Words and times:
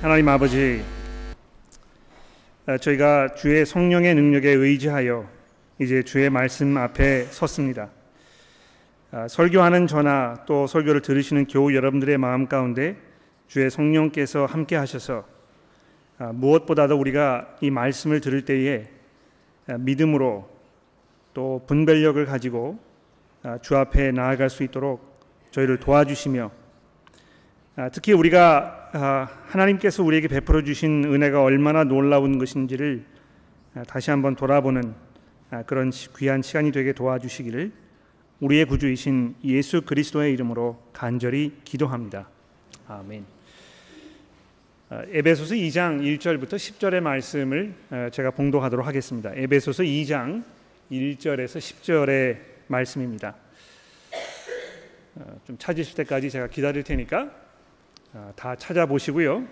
하나님 0.00 0.28
아버지, 0.28 0.80
아, 2.66 2.78
저희가 2.78 3.34
주의 3.34 3.66
성령의 3.66 4.14
능력에 4.14 4.48
의지하여 4.48 5.28
이제 5.80 6.04
주의 6.04 6.30
말씀 6.30 6.76
앞에 6.76 7.24
섰습니다. 7.24 7.90
아, 9.10 9.26
설교하는 9.26 9.88
저나 9.88 10.44
또 10.46 10.68
설교를 10.68 11.02
들으시는 11.02 11.48
교우 11.48 11.74
여러분들의 11.74 12.16
마음 12.16 12.46
가운데 12.46 12.96
주의 13.48 13.68
성령께서 13.68 14.46
함께 14.46 14.76
하셔서 14.76 15.26
아, 16.18 16.30
무엇보다도 16.32 16.96
우리가 16.96 17.56
이 17.60 17.72
말씀을 17.72 18.20
들을 18.20 18.44
때에 18.44 18.88
믿음으로 19.80 20.48
또 21.34 21.64
분별력을 21.66 22.24
가지고 22.24 22.78
주 23.62 23.76
앞에 23.76 24.12
나아갈 24.12 24.48
수 24.48 24.62
있도록 24.62 25.20
저희를 25.50 25.80
도와주시며 25.80 26.52
아, 27.74 27.88
특히 27.90 28.12
우리가 28.12 28.74
아, 28.74 28.77
하나님께서 28.92 30.02
우리에게 30.02 30.28
베풀어 30.28 30.62
주신 30.62 31.04
은혜가 31.04 31.42
얼마나 31.42 31.84
놀라운 31.84 32.38
것인지를 32.38 33.04
아, 33.74 33.82
다시 33.84 34.10
한번 34.10 34.34
돌아보는 34.34 34.94
그런 35.66 35.90
귀한 36.16 36.42
시간이 36.42 36.72
되게 36.72 36.92
도와주시기를 36.92 37.72
우리의 38.40 38.66
구주이신 38.66 39.36
예수 39.44 39.82
그리스도의 39.82 40.32
이름으로 40.34 40.82
간절히 40.92 41.52
기도합니다. 41.64 42.28
아멘. 42.86 43.24
에베소서 44.90 45.54
2장 45.54 46.00
1절부터 46.00 46.54
10절의 46.54 47.00
말씀을 47.00 47.74
제가 48.12 48.30
봉독하도록 48.30 48.86
하겠습니다. 48.86 49.32
에베소서 49.34 49.82
2장 49.82 50.42
1절에서 50.90 51.58
10절의 51.58 52.38
말씀입니다. 52.68 53.34
좀 55.46 55.58
찾으실 55.58 55.94
때까지 55.96 56.30
제가 56.30 56.46
기다릴 56.46 56.84
테니까 56.84 57.22
아, 57.22 57.47
다 58.36 58.56
찾아보시고요. 58.56 59.44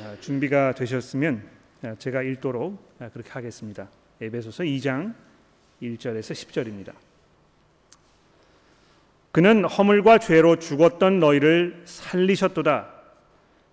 아, 0.00 0.16
준비가 0.20 0.74
되셨으면 0.74 1.42
아, 1.82 1.94
제가 1.98 2.22
읽도록 2.22 2.78
그렇게 3.12 3.30
하겠습니다. 3.30 3.88
에베소서 4.20 4.64
2장 4.64 5.14
1절에서 5.82 6.32
10절입니다. 6.32 6.92
그는 9.32 9.64
허물과 9.64 10.18
죄로 10.18 10.56
죽었던 10.58 11.18
너희를 11.20 11.82
살리셨도다. 11.86 12.90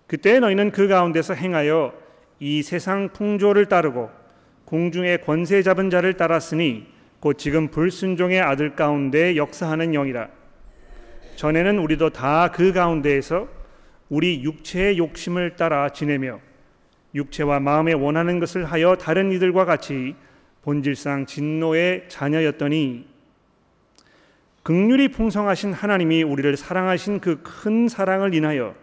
그때 0.06 0.40
너희는 0.40 0.72
그 0.72 0.88
가운데서 0.88 1.34
행하여 1.34 1.94
이 2.40 2.62
세상 2.62 3.10
풍조를 3.10 3.66
따르고 3.66 4.10
공중의 4.64 5.20
권세 5.22 5.62
잡은 5.62 5.90
자를 5.90 6.16
따랐으니 6.16 6.86
곧 7.20 7.34
지금 7.34 7.68
불순종의 7.68 8.40
아들 8.40 8.74
가운데 8.74 9.36
역사하는 9.36 9.92
영이라. 9.92 10.28
전에는 11.36 11.78
우리도 11.78 12.10
다 12.10 12.50
그 12.52 12.72
가운데에서 12.72 13.61
우리 14.12 14.42
육체의 14.42 14.98
욕심을 14.98 15.56
따라 15.56 15.88
지내며 15.88 16.38
육체와 17.14 17.60
마음에 17.60 17.94
원하는 17.94 18.40
것을 18.40 18.66
하여 18.66 18.94
다른 18.94 19.32
이들과 19.32 19.64
같이 19.64 20.14
본질상 20.60 21.24
진노의 21.24 22.10
자녀였더니 22.10 23.06
극률이 24.62 25.08
풍성하신 25.08 25.72
하나님이 25.72 26.24
우리를 26.24 26.58
사랑하신 26.58 27.20
그 27.20 27.42
큰 27.42 27.88
사랑을 27.88 28.34
인하여 28.34 28.74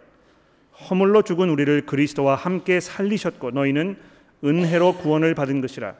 허물로 0.90 1.22
죽은 1.22 1.48
우리를 1.48 1.86
그리스도와 1.86 2.34
함께 2.34 2.80
살리셨고 2.80 3.52
너희는 3.52 3.98
은혜로 4.44 4.96
구원을 4.96 5.36
받은 5.36 5.62
것이라. 5.62 5.94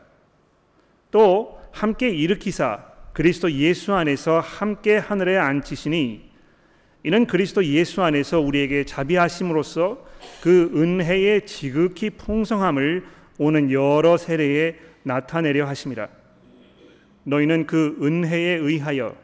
또 1.12 1.62
함께 1.72 2.10
일으키사 2.10 2.84
그리스도 3.14 3.52
예수 3.52 3.94
안에서 3.94 4.40
함께 4.40 4.98
하늘에 4.98 5.38
앉히시니 5.38 6.29
이는 7.04 7.26
그리스도 7.26 7.64
예수 7.66 8.02
안에서 8.04 8.42
우리에게 8.42 8.84
자비하심으로써 8.84 10.06
그 10.42 10.72
은혜의 10.76 11.46
지극히 11.46 12.10
풍성함을 12.10 13.06
오는 13.38 13.72
여러 13.72 14.18
세례에 14.18 14.76
나타내려 15.04 15.66
하심이라. 15.66 16.10
너희는 17.24 17.68
그 17.68 17.98
은혜에 18.02 18.56
의하여 18.56 19.16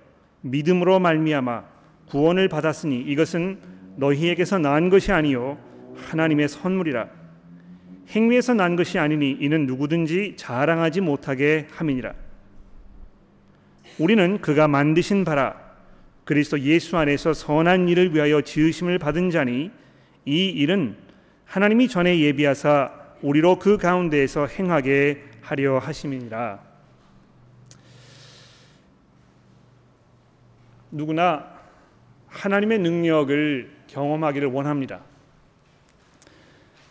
믿음으로 0.41 0.99
말미암아 0.99 1.63
구원을 2.07 2.47
받았으니 2.47 3.01
이것은 3.01 3.59
너희에게서 3.97 4.59
난 4.59 4.89
것이 4.89 5.11
아니요 5.11 5.57
하나님의 5.95 6.47
선물이라. 6.47 7.09
행위에서 8.09 8.53
난 8.53 8.75
것이 8.75 8.99
아니니 8.99 9.31
이는 9.41 9.65
누구든지 9.65 10.35
자랑하지 10.37 11.01
못하게 11.01 11.67
함이니라. 11.71 12.13
우리는 13.99 14.39
그가 14.39 14.67
만드신 14.67 15.25
바라 15.25 15.64
그리스도 16.25 16.59
예수 16.61 16.97
안에서 16.97 17.33
선한 17.33 17.87
일을 17.87 18.13
위하여 18.13 18.41
지으심을 18.41 18.97
받은 18.97 19.29
자니 19.29 19.71
이 20.25 20.47
일은 20.47 20.97
하나님이 21.45 21.87
전에 21.87 22.19
예비하사 22.19 22.91
우리로 23.21 23.59
그 23.59 23.77
가운데에서 23.77 24.47
행하게 24.47 25.23
하려 25.41 25.77
하심이니라. 25.77 26.59
누구나 30.91 31.45
하나님의 32.27 32.79
능력을 32.79 33.71
경험하기를 33.87 34.47
원합니다. 34.47 35.01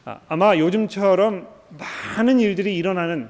아, 0.05 0.21
아마 0.29 0.57
요즘처럼 0.57 1.49
많은 2.17 2.39
일들이 2.39 2.77
일어나는 2.77 3.29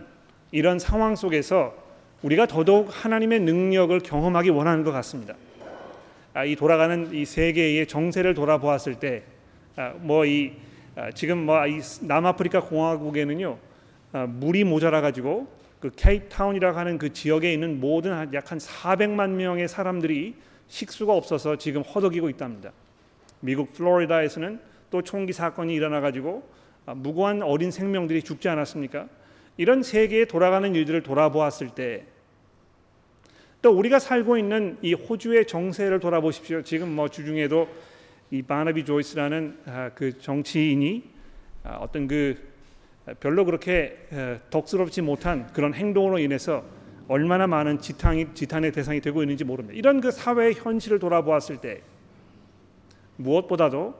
이런 0.50 0.78
상황 0.78 1.16
속에서 1.16 1.74
우리가 2.22 2.46
더더욱 2.46 2.88
하나님의 2.90 3.40
능력을 3.40 3.98
경험하기 4.00 4.50
원하는 4.50 4.84
것 4.84 4.92
같습니다. 4.92 5.34
아, 6.34 6.44
이 6.44 6.56
돌아가는 6.56 7.14
이 7.14 7.24
세계의 7.24 7.86
정세를 7.86 8.34
돌아보았을 8.34 8.96
때 8.96 9.22
뭐이 10.00 10.52
아, 10.96 11.10
지금 11.12 11.46
뭐 11.46 11.66
이 11.66 11.80
남아프리카 12.02 12.60
공화국에는요 12.62 13.56
물이 14.28 14.64
모자라 14.64 15.00
가지고 15.00 15.46
그 15.80 15.90
케이프타운이라고 15.94 16.78
하는 16.78 16.98
그 16.98 17.12
지역에 17.12 17.52
있는 17.52 17.80
모든 17.80 18.32
약 18.34 18.50
한 18.50 18.58
400만 18.58 19.30
명의 19.30 19.68
사람들이 19.68 20.34
식수가 20.68 21.12
없어서 21.12 21.56
지금 21.56 21.82
허덕이고 21.82 22.28
있답니다. 22.30 22.72
미국 23.40 23.72
플로리다에서는 23.74 24.58
또 24.90 25.02
총기 25.02 25.32
사건이 25.32 25.74
일어나 25.74 26.00
가지고 26.00 26.48
아, 26.86 26.94
무고한 26.94 27.42
어린 27.42 27.70
생명들이 27.70 28.22
죽지 28.22 28.48
않았습니까? 28.48 29.08
이런 29.56 29.82
세계에 29.84 30.24
돌아가는 30.24 30.74
일들을 30.74 31.02
돌아보았을 31.02 31.70
때 31.70 32.06
또 33.64 33.70
우리가 33.70 33.98
살고 33.98 34.36
있는 34.36 34.76
이 34.82 34.92
호주의 34.92 35.46
정세를 35.46 35.98
돌아보십시오. 35.98 36.60
지금 36.60 36.94
뭐 36.94 37.08
주중에도 37.08 37.66
이 38.30 38.42
바나비 38.42 38.84
조이스라는 38.84 39.58
아, 39.64 39.90
그 39.94 40.18
정치인이 40.18 41.02
아, 41.62 41.76
어떤 41.76 42.06
그 42.06 42.36
별로 43.20 43.46
그렇게 43.46 44.06
덕스럽지 44.50 45.00
못한 45.00 45.46
그런 45.54 45.72
행동으로 45.72 46.18
인해서 46.18 46.62
얼마나 47.08 47.46
많은 47.46 47.78
지탄이 47.78 48.34
지탄의 48.34 48.72
대상이 48.72 49.00
되고 49.00 49.22
있는지 49.22 49.44
모릅니다. 49.44 49.78
이런 49.78 50.02
그 50.02 50.10
사회의 50.10 50.52
현실을 50.52 50.98
돌아보았을 50.98 51.56
때 51.56 51.80
무엇보다도 53.16 53.94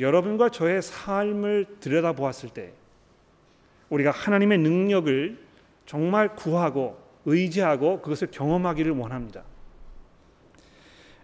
여러분과 0.00 0.48
저의 0.48 0.82
삶을 0.82 1.76
들여다보았을 1.78 2.48
때 2.48 2.72
우리가 3.88 4.10
하나님의 4.10 4.58
능력을 4.58 5.38
정말 5.86 6.34
구하고 6.34 7.03
의지하고 7.24 8.00
그것을 8.00 8.28
경험하기를 8.30 8.92
원합니다. 8.92 9.42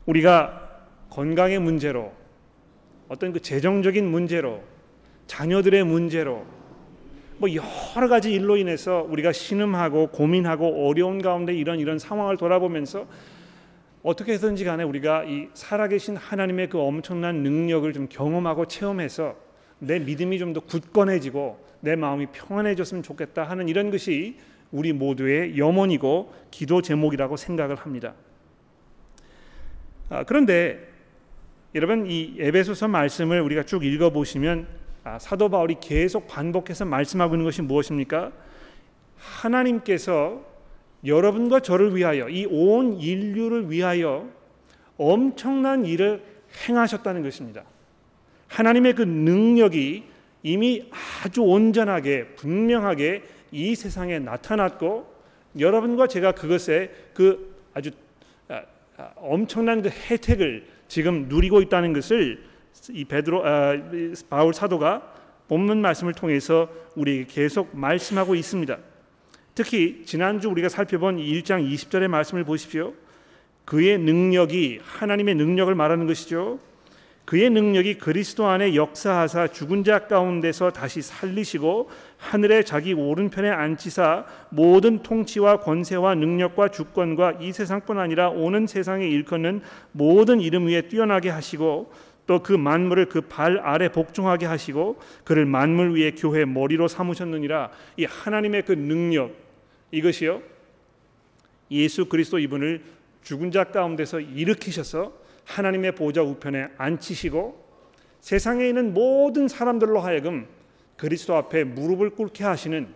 우리가 0.07 0.69
건강의 1.11 1.59
문제로 1.59 2.13
어떤 3.09 3.33
그 3.33 3.41
재정적인 3.41 4.09
문제로 4.09 4.63
자녀들의 5.27 5.85
문제로 5.85 6.45
뭐 7.39 7.49
여러 7.55 8.09
가지 8.09 8.33
일로 8.33 8.57
인해서 8.57 9.07
우리가 9.09 9.33
신음하고 9.33 10.09
고민하고 10.09 10.87
어려운 10.89 11.23
가운데 11.23 11.55
이런 11.55 11.79
이런 11.79 11.99
상황을 11.99 12.37
돌아보면서 12.37 13.07
어떻게 14.03 14.33
해서든지 14.33 14.65
간에 14.65 14.83
우리가 14.83 15.25
이 15.25 15.49
살아계신 15.55 16.17
하나님의 16.17 16.69
그 16.69 16.79
엄청난 16.79 17.43
능력을 17.43 17.93
좀 17.93 18.09
경험하고 18.09 18.67
체험해서 18.67 19.37
내 19.79 19.99
믿음이 19.99 20.39
좀 20.39 20.53
더 20.53 20.61
굳건해지고 20.61 21.71
내 21.81 21.97
마음이 21.97 22.27
평안해졌으면 22.33 23.03
좋겠다 23.03 23.45
하는 23.45 23.69
이런 23.69 23.91
것이 23.91 24.37
우리 24.73 24.93
모두의 24.93 25.59
염원이고 25.59 26.33
기도 26.51 26.83
제목이라고 26.83 27.37
생각을 27.37 27.77
합니다. 27.77 28.15
아, 30.09 30.25
그런데 30.25 30.89
여러분 31.75 32.07
이 32.11 32.37
에베소서 32.39 32.89
말씀을 32.89 33.41
우리가 33.41 33.63
쭉 33.65 33.85
읽어 33.85 34.11
보시면 34.11 34.67
아, 35.05 35.19
사도 35.19 35.49
바울이 35.49 35.77
계속 35.81 36.27
반복해서 36.27 36.85
말씀하고 36.85 37.35
있는 37.35 37.45
것이 37.45 37.63
무엇입니까? 37.63 38.33
하나님께서 39.17 40.45
여러분과 41.05 41.61
저를 41.61 41.97
위하여 41.97 42.29
이 42.29 42.47
온 42.47 42.99
인류를 42.99 43.71
위하여 43.71 44.29
엄청난 44.99 45.87
일을 45.87 46.23
행하셨다는 46.69 47.23
것입니다. 47.23 47.65
하나님의 48.49 48.95
그 48.95 49.03
능력이 49.03 50.05
이미 50.43 50.91
아주 51.23 51.43
온전하게 51.43 52.35
분명하게 52.35 53.23
이 53.53 53.75
세상에 53.75 54.19
나타났고 54.19 55.13
여러분과 55.59 56.07
제가 56.07 56.33
그것에 56.33 56.91
그 57.15 57.57
아주 57.75 57.91
아, 58.49 58.63
아, 58.97 59.11
엄청난 59.17 59.83
그 59.83 59.89
혜택을 59.89 60.67
지금 60.89 61.29
누리고 61.29 61.61
있다는 61.61 61.93
것을 61.93 62.45
이 62.91 63.05
베드로 63.05 63.47
아, 63.47 63.75
바울 64.29 64.55
사도가 64.55 65.15
본문 65.49 65.81
말씀을 65.81 66.15
통해서 66.15 66.69
우리에게 66.95 67.27
계속 67.27 67.77
말씀하고 67.77 68.35
있습니다. 68.35 68.79
특히 69.55 70.05
지난주 70.05 70.49
우리가 70.49 70.69
살펴본 70.69 71.17
1장 71.19 71.69
20절의 71.69 72.09
말씀을 72.09 72.45
보십시오. 72.45 72.95
그의 73.65 73.99
능력이 73.99 74.81
하나님의 74.83 75.35
능력을 75.35 75.75
말하는 75.75 76.07
것이죠. 76.07 76.61
그의 77.31 77.49
능력이 77.49 77.99
그리스도 77.99 78.49
안에 78.49 78.75
역사하사 78.75 79.47
죽은 79.47 79.85
자 79.85 80.09
가운데서 80.09 80.73
다시 80.73 81.01
살리시고 81.01 81.89
하늘에 82.17 82.65
자기 82.65 82.93
오른편에 82.93 83.49
앉히사 83.49 84.27
모든 84.49 85.05
통치와 85.05 85.61
권세와 85.61 86.17
능력과 86.17 86.71
주권과 86.71 87.35
이 87.41 87.53
세상뿐 87.53 88.01
아니라 88.01 88.31
오는 88.31 88.67
세상에 88.67 89.07
일컫는 89.07 89.61
모든 89.93 90.41
이름 90.41 90.67
위에 90.67 90.89
뛰어나게 90.89 91.31
하시고 91.31 91.93
또 92.27 92.43
그 92.43 92.53
만물을 92.53 93.07
그 93.07 93.21
발 93.21 93.59
아래 93.59 93.93
복종하게 93.93 94.47
하시고 94.47 94.99
그를 95.23 95.47
만물 95.47 95.97
위에 95.97 96.17
교회 96.17 96.45
머리로 96.45 96.89
삼으셨느니라. 96.89 97.71
이 97.97 98.07
하나님의 98.07 98.65
그 98.65 98.73
능력 98.73 99.37
이것이요. 99.93 100.43
예수 101.71 102.07
그리스도 102.07 102.41
이분을 102.41 102.83
죽은 103.23 103.53
자 103.53 103.63
가운데서 103.63 104.19
일으키셔서 104.19 105.20
하나님의 105.45 105.95
보좌 105.95 106.23
우편에 106.23 106.69
앉히시고 106.77 107.69
세상에 108.21 108.69
있는 108.69 108.95
모든 108.95 109.49
사람들로 109.49 110.01
하여금 110.01 110.47
그리스도 110.97 111.35
앞에 111.37 111.65
무릎을 111.65 112.11
꿇게 112.11 112.45
하시는 112.45 112.89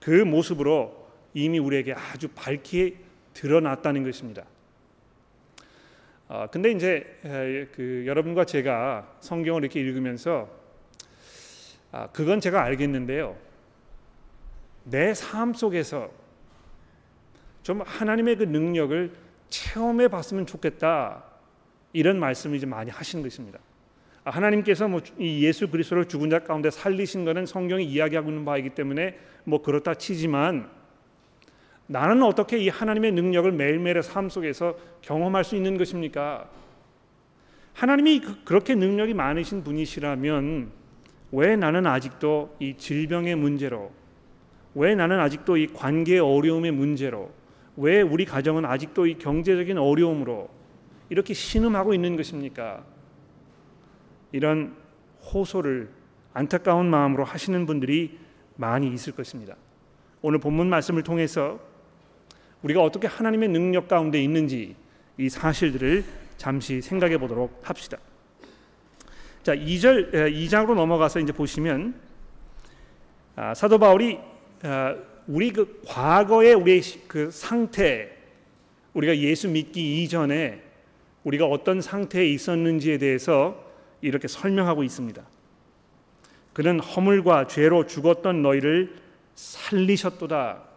그 0.00 0.10
모습으로 0.10 1.08
이미 1.34 1.58
우리에게 1.58 1.94
아주 1.94 2.28
밝게 2.28 2.96
드러났다는 3.34 4.04
것입니다. 4.04 4.44
아, 6.28 6.46
근데 6.46 6.70
이제 6.70 7.68
그 7.74 8.04
여러분과 8.06 8.44
제가 8.44 9.16
성경을 9.20 9.62
이렇게 9.62 9.80
읽으면서 9.80 10.48
아, 11.92 12.08
그건 12.12 12.40
제가 12.40 12.62
알겠는데요. 12.62 13.36
내 14.84 15.12
삶 15.12 15.52
속에서 15.54 16.10
좀 17.62 17.82
하나님의 17.82 18.36
그 18.36 18.44
능력을 18.44 19.12
체험해 19.48 20.08
봤으면 20.08 20.46
좋겠다. 20.46 21.24
이런 21.92 22.18
말씀을 22.18 22.56
이제 22.56 22.66
많이 22.66 22.90
하시는 22.90 23.22
것입니다. 23.22 23.58
아, 24.24 24.30
하나님께서 24.30 24.86
뭐 24.88 25.00
예수 25.18 25.68
그리스도를 25.68 26.06
죽은 26.06 26.30
자 26.30 26.40
가운데 26.40 26.70
살리신 26.70 27.24
것은 27.24 27.46
성경이 27.46 27.84
이야기하고 27.84 28.30
있는 28.30 28.44
바이기 28.44 28.70
때문에 28.70 29.18
뭐 29.44 29.62
그렇다 29.62 29.94
치지만 29.94 30.70
나는 31.86 32.22
어떻게 32.22 32.58
이 32.58 32.68
하나님의 32.68 33.12
능력을 33.12 33.50
매일매일의 33.50 34.02
삶 34.02 34.28
속에서 34.28 34.76
경험할 35.00 35.42
수 35.42 35.56
있는 35.56 35.76
것입니까? 35.76 36.48
하나님이 37.72 38.20
그, 38.20 38.44
그렇게 38.44 38.74
능력이 38.74 39.14
많으신 39.14 39.64
분이시라면 39.64 40.70
왜 41.32 41.56
나는 41.56 41.86
아직도 41.86 42.56
이 42.60 42.76
질병의 42.76 43.36
문제로 43.36 43.90
왜 44.74 44.94
나는 44.94 45.18
아직도 45.18 45.56
이 45.56 45.66
관계 45.68 46.18
어려움의 46.18 46.70
문제로 46.72 47.30
왜 47.76 48.02
우리 48.02 48.24
가정은 48.24 48.64
아직도 48.64 49.06
이 49.06 49.14
경제적인 49.14 49.78
어려움으로 49.78 50.48
이렇게 51.10 51.34
신음하고 51.34 51.92
있는 51.92 52.16
것입니까? 52.16 52.84
이런 54.32 54.76
호소를 55.20 55.90
안타까운 56.32 56.88
마음으로 56.88 57.24
하시는 57.24 57.66
분들이 57.66 58.18
많이 58.56 58.92
있을 58.92 59.12
것입니다. 59.12 59.56
오늘 60.22 60.38
본문 60.38 60.70
말씀을 60.70 61.02
통해서 61.02 61.60
우리가 62.62 62.82
어떻게 62.82 63.08
하나님의 63.08 63.48
능력 63.48 63.88
가운데 63.88 64.22
있는지 64.22 64.76
이 65.18 65.28
사실들을 65.28 66.04
잠시 66.36 66.80
생각해 66.80 67.18
보도록 67.18 67.60
합시다. 67.64 67.98
자, 69.42 69.54
2절 69.54 70.12
2장으로 70.12 70.74
넘어가서 70.74 71.20
이제 71.20 71.32
보시면 71.32 71.94
아, 73.34 73.54
사도 73.54 73.78
바울이 73.78 74.18
아, 74.62 74.94
우리 75.26 75.50
그 75.50 75.80
과거의 75.86 76.54
우리의 76.54 76.82
그 77.08 77.30
상태 77.30 78.16
우리가 78.92 79.16
예수 79.18 79.48
믿기 79.48 80.02
이전에 80.02 80.69
우리가 81.24 81.46
어떤 81.46 81.80
상태에 81.80 82.26
있었는지에 82.26 82.98
대해서 82.98 83.62
이렇게 84.00 84.28
설명하고 84.28 84.82
있습니다. 84.82 85.22
그는 86.52 86.80
허물과 86.80 87.46
죄로 87.46 87.86
죽었던 87.86 88.42
너희를 88.42 88.96
살리셨도다. 89.34 90.70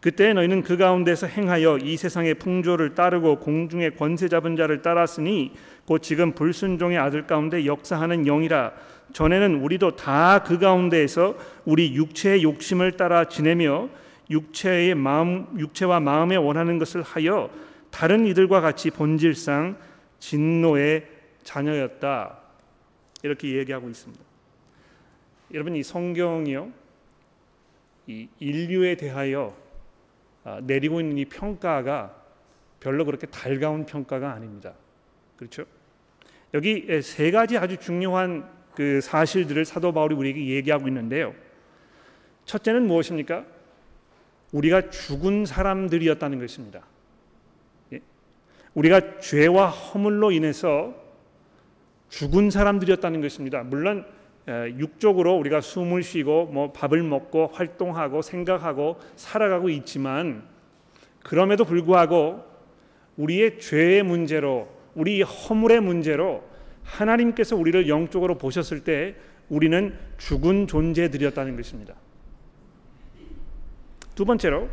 그때 0.00 0.32
너희는 0.32 0.62
그 0.62 0.78
가운데서 0.78 1.26
행하여 1.26 1.76
이 1.78 1.96
세상의 1.96 2.34
풍조를 2.34 2.94
따르고 2.94 3.38
공중의 3.40 3.96
권세 3.96 4.28
잡은 4.28 4.56
자를 4.56 4.80
따랐으니 4.80 5.52
곧 5.84 5.98
지금 6.02 6.32
불순종의 6.32 6.96
아들 6.96 7.26
가운데 7.26 7.66
역사하는 7.66 8.24
영이라 8.24 8.72
전에는 9.12 9.56
우리도 9.56 9.96
다 9.96 10.42
그 10.46 10.58
가운데에서 10.58 11.36
우리 11.66 11.94
육체의 11.94 12.42
욕심을 12.42 12.92
따라 12.92 13.26
지내며 13.26 13.88
육체의 14.30 14.94
마음 14.94 15.46
육체와 15.58 16.00
마음에 16.00 16.36
원하는 16.36 16.78
것을 16.78 17.02
하여 17.02 17.50
다른 17.90 18.26
이들과 18.26 18.60
같이 18.60 18.90
본질상 18.90 19.76
진노의 20.18 21.08
자녀였다. 21.42 22.38
이렇게 23.22 23.56
얘기하고 23.56 23.88
있습니다. 23.88 24.22
여러분 25.52 25.76
이 25.76 25.82
성경이요. 25.82 26.70
이 28.06 28.28
인류에 28.38 28.96
대하여 28.96 29.56
아, 30.44 30.60
내리고 30.62 31.00
있는 31.00 31.18
이 31.18 31.24
평가가 31.24 32.16
별로 32.80 33.04
그렇게 33.04 33.26
달가운 33.26 33.84
평가가 33.84 34.32
아닙니다. 34.32 34.72
그렇죠? 35.36 35.64
여기 36.54 37.02
세 37.02 37.30
가지 37.30 37.58
아주 37.58 37.76
중요한 37.76 38.48
그 38.74 39.00
사실들을 39.00 39.64
사도 39.64 39.92
바울이 39.92 40.14
우리에게 40.14 40.46
얘기하고 40.46 40.88
있는데요. 40.88 41.34
첫째는 42.46 42.86
무엇입니까? 42.86 43.44
우리가 44.52 44.90
죽은 44.90 45.44
사람들이었다는 45.44 46.40
것입니다. 46.40 46.82
우리가 48.74 49.20
죄와 49.20 49.68
허물로 49.68 50.30
인해서 50.32 50.94
죽은 52.08 52.50
사람들이었다는 52.50 53.20
것입니다. 53.20 53.62
물론 53.62 54.04
육적으로 54.48 55.36
우리가 55.36 55.60
숨을 55.60 56.02
쉬고 56.02 56.46
뭐 56.46 56.72
밥을 56.72 57.02
먹고 57.02 57.48
활동하고 57.48 58.22
생각하고 58.22 58.98
살아가고 59.16 59.68
있지만 59.70 60.48
그럼에도 61.22 61.64
불구하고 61.64 62.44
우리의 63.16 63.60
죄의 63.60 64.02
문제로 64.02 64.68
우리 64.94 65.22
허물의 65.22 65.80
문제로 65.80 66.42
하나님께서 66.82 67.54
우리를 67.56 67.88
영적으로 67.88 68.38
보셨을 68.38 68.82
때 68.82 69.14
우리는 69.48 69.96
죽은 70.18 70.66
존재들이었다는 70.66 71.56
것입니다. 71.56 71.94
두 74.14 74.24
번째로 74.24 74.68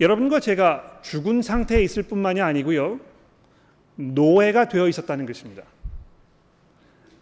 여러분과 0.00 0.40
제가 0.40 1.00
죽은 1.02 1.42
상태에 1.42 1.82
있을 1.82 2.02
뿐만이 2.02 2.40
아니고요. 2.40 3.00
노예가 3.96 4.68
되어 4.68 4.88
있었다는 4.88 5.26
것입니다. 5.26 5.62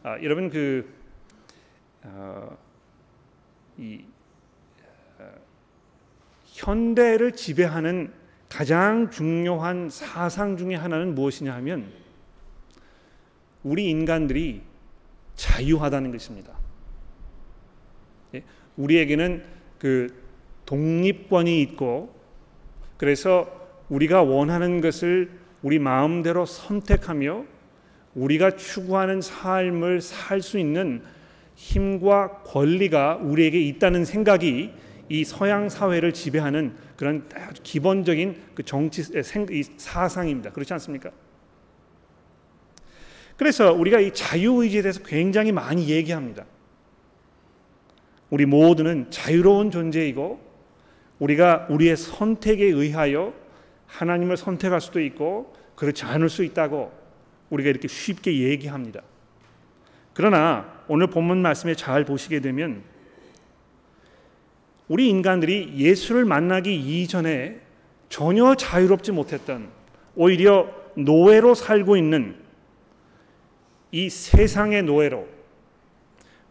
아, 0.02 0.20
여러분 0.22 0.48
그 0.48 0.88
어, 2.02 2.56
이, 3.76 4.04
어, 5.18 5.30
현대를 6.46 7.32
지배하는 7.32 8.12
가장 8.48 9.10
중요한 9.10 9.88
사상 9.88 10.56
중의 10.56 10.76
하나는 10.76 11.14
무엇이냐 11.14 11.54
하면 11.54 11.92
우리 13.62 13.88
인간들이 13.88 14.62
자유하다는 15.36 16.10
것입니다. 16.10 16.52
예? 18.34 18.42
우리에게는 18.76 19.44
그 19.78 20.22
독립권이 20.66 21.60
있고 21.62 22.21
그래서 23.02 23.50
우리가 23.88 24.22
원하는 24.22 24.80
것을 24.80 25.28
우리 25.60 25.80
마음대로 25.80 26.46
선택하며 26.46 27.44
우리가 28.14 28.54
추구하는 28.54 29.20
삶을 29.20 30.00
살 30.00 30.40
수 30.40 30.56
있는 30.56 31.02
힘과 31.56 32.42
권리가 32.44 33.16
우리에게 33.16 33.60
있다는 33.60 34.04
생각이 34.04 34.70
이 35.08 35.24
서양 35.24 35.68
사회를 35.68 36.12
지배하는 36.12 36.76
그런 36.94 37.28
기본적인 37.64 38.40
그 38.54 38.62
정치 38.62 39.02
사상입니다. 39.78 40.52
그렇지 40.52 40.72
않습니까? 40.74 41.10
그래서 43.36 43.72
우리가 43.72 43.98
이 43.98 44.14
자유 44.14 44.62
의지에 44.62 44.80
대해서 44.80 45.02
굉장히 45.02 45.50
많이 45.50 45.88
얘기합니다. 45.88 46.44
우리 48.30 48.46
모두는 48.46 49.10
자유로운 49.10 49.72
존재이고 49.72 50.51
우리가 51.22 51.68
우리의 51.70 51.96
선택에 51.96 52.64
의하여 52.64 53.32
하나님을 53.86 54.36
선택할 54.36 54.80
수도 54.80 55.00
있고 55.00 55.54
그렇지 55.76 56.04
않을 56.04 56.28
수 56.28 56.42
있다고 56.42 56.92
우리가 57.50 57.70
이렇게 57.70 57.86
쉽게 57.86 58.40
얘기합니다. 58.40 59.02
그러나 60.14 60.82
오늘 60.88 61.06
본문 61.06 61.38
말씀에 61.38 61.76
잘 61.76 62.04
보시게 62.04 62.40
되면 62.40 62.82
우리 64.88 65.08
인간들이 65.08 65.74
예수를 65.76 66.24
만나기 66.24 66.74
이전에 66.74 67.60
전혀 68.08 68.56
자유롭지 68.56 69.12
못했던 69.12 69.68
오히려 70.16 70.68
노예로 70.96 71.54
살고 71.54 71.96
있는 71.96 72.34
이 73.92 74.10
세상의 74.10 74.82
노예로 74.82 75.28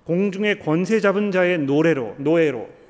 공중의 0.05 0.59
권세 0.59 1.01
잡은 1.01 1.31
자의 1.31 1.59
노래로 1.59 2.15
노예로 2.19 2.80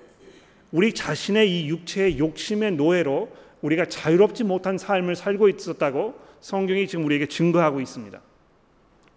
우리 0.72 0.94
자신의 0.94 1.50
이 1.50 1.70
육체의 1.70 2.18
욕심의 2.18 2.74
노예로 2.74 3.30
우리가 3.62 3.86
자유롭지 3.86 4.44
못한 4.44 4.78
삶을 4.78 5.16
살고 5.16 5.50
있었다고 5.50 6.16
성경이 6.40 6.88
지금 6.88 7.06
우리에게 7.06 7.28
증거하고 7.28 7.82
있습니다. 7.82 8.20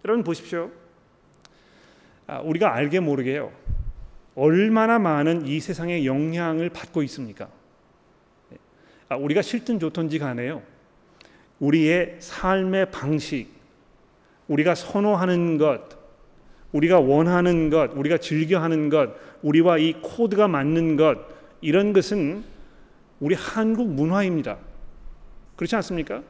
여러분 0.03 0.23
보십시오. 0.23 0.69
아, 2.27 2.39
우리가 2.39 2.73
알게 2.73 2.99
모르게요. 2.99 3.51
얼마나 4.35 4.99
많은 4.99 5.47
이 5.47 5.59
세상의 5.59 6.05
영향을 6.05 6.69
받고 6.69 7.01
있습니까? 7.03 7.49
아, 9.07 9.15
우리가 9.15 9.41
싫든 9.41 9.79
좋든지 9.79 10.19
간에요. 10.19 10.61
우리의 11.59 12.17
삶의 12.19 12.91
방식, 12.91 13.47
우리가 14.47 14.75
선호하는 14.75 15.57
것, 15.57 15.81
우리가 16.73 16.99
원하는 16.99 17.69
것, 17.69 17.91
우리가 17.95 18.17
즐겨하는 18.17 18.89
것, 18.89 19.11
우리와 19.41 19.77
이 19.77 19.93
코드가 20.01 20.47
맞는 20.47 20.97
것 20.97 21.34
이런 21.65 21.93
것은 21.93 22.43
우리 23.19 23.33
한국 23.35 23.87
문화입니다. 23.87 24.57
그렇지 25.55 25.75
않습니까? 25.77 26.21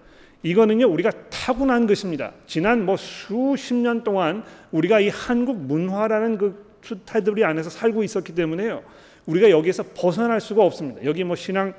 이거는요 0.44 0.88
우리가 0.88 1.12
타고난 1.30 1.88
것입니다. 1.88 2.32
지난 2.48 2.86
뭐 2.86 2.96
수십 2.96 3.74
년 3.74 4.04
동안 4.04 4.44
우리가 4.72 5.00
이 5.00 5.10
한국 5.10 5.58
문화라는 5.58 6.38
그 6.38 6.66
테두리 7.06 7.44
안에서 7.44 7.70
살고 7.70 8.04
있었기 8.04 8.34
때문에요. 8.34 8.84
우리가 9.26 9.50
여기에서 9.50 9.84
벗어날 9.96 10.40
수가 10.40 10.64
없습니다. 10.64 11.04
여기 11.04 11.24
뭐 11.24 11.36
신앙 11.36 11.74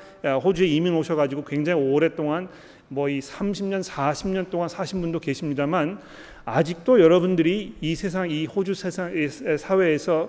호주에 0.45 0.67
이민 0.67 0.95
오셔가지고 0.95 1.45
굉장히 1.45 1.81
오랫동안 1.81 2.49
뭐 2.89 3.09
이 3.09 3.21
30년, 3.21 3.83
40년 3.83 4.51
동안 4.51 4.69
사신 4.69 5.01
분도 5.01 5.19
계십니다만 5.19 5.99
아직도 6.45 7.01
여러분들이 7.01 7.75
이 7.81 7.95
세상 7.95 8.31
이 8.31 8.47
호주 8.47 8.75
세상 8.75 9.13
사회에서 9.59 10.29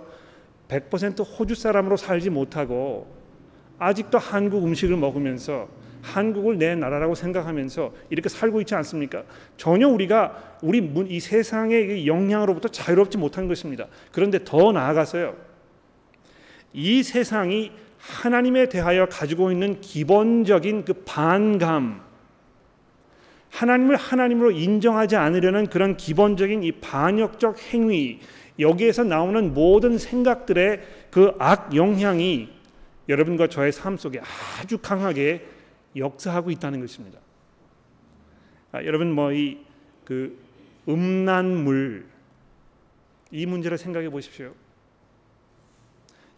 100% 0.68 1.40
호주 1.40 1.56
사람으로 1.56 1.98
살지 1.98 2.30
못하고 2.30 3.17
아직도 3.80 4.18
한국 4.18 4.66
음식을 4.66 4.98
먹으면서 4.98 5.68
한국을 6.02 6.58
내 6.58 6.76
나라라고 6.76 7.16
생각하면서 7.16 7.94
이렇게 8.10 8.30
살고 8.30 8.62
있지 8.62 8.76
않습니까? 8.76 9.24
전혀 9.58 9.88
우리가 9.88 10.58
우리 10.62 10.80
이 11.10 11.20
세상의 11.20 12.08
영향으로부터 12.08 12.70
자유롭지 12.70 13.18
못한 13.18 13.48
것입니다. 13.48 13.88
그런데 14.12 14.44
더 14.44 14.72
나아가서요. 14.72 15.36
이 16.74 17.04
세상이 17.04 17.72
하나님에 17.98 18.70
대하여 18.70 19.08
가지고 19.08 19.52
있는 19.52 19.82
기본적인 19.82 20.86
그 20.86 20.94
반감, 21.06 22.02
하나님을 23.50 23.96
하나님으로 23.96 24.52
인정하지 24.52 25.16
않으려는 25.16 25.68
그런 25.68 25.98
기본적인 25.98 26.64
이 26.64 26.72
반역적 26.74 27.74
행위, 27.74 28.20
여기에서 28.60 29.04
나오는 29.04 29.54
모든 29.54 29.98
생각들의 29.98 30.82
그 31.12 31.34
악 31.40 31.76
영향이 31.76 32.57
여러분과 33.10 33.48
저의 33.48 33.72
삶 33.72 33.98
속에 33.98 34.20
아주 34.60 34.78
강하게 34.78 35.46
역사하고 35.96 36.52
있다는 36.52 36.80
것입니다. 36.82 37.20
아, 38.72 38.84
여러분 38.84 39.14
뭐 39.14 39.32
이 39.32 39.68
그 40.08 40.40
음란물 40.88 42.06
이 43.30 43.46
문제를 43.46 43.78
생각해 43.78 44.10
보십시오. 44.10 44.54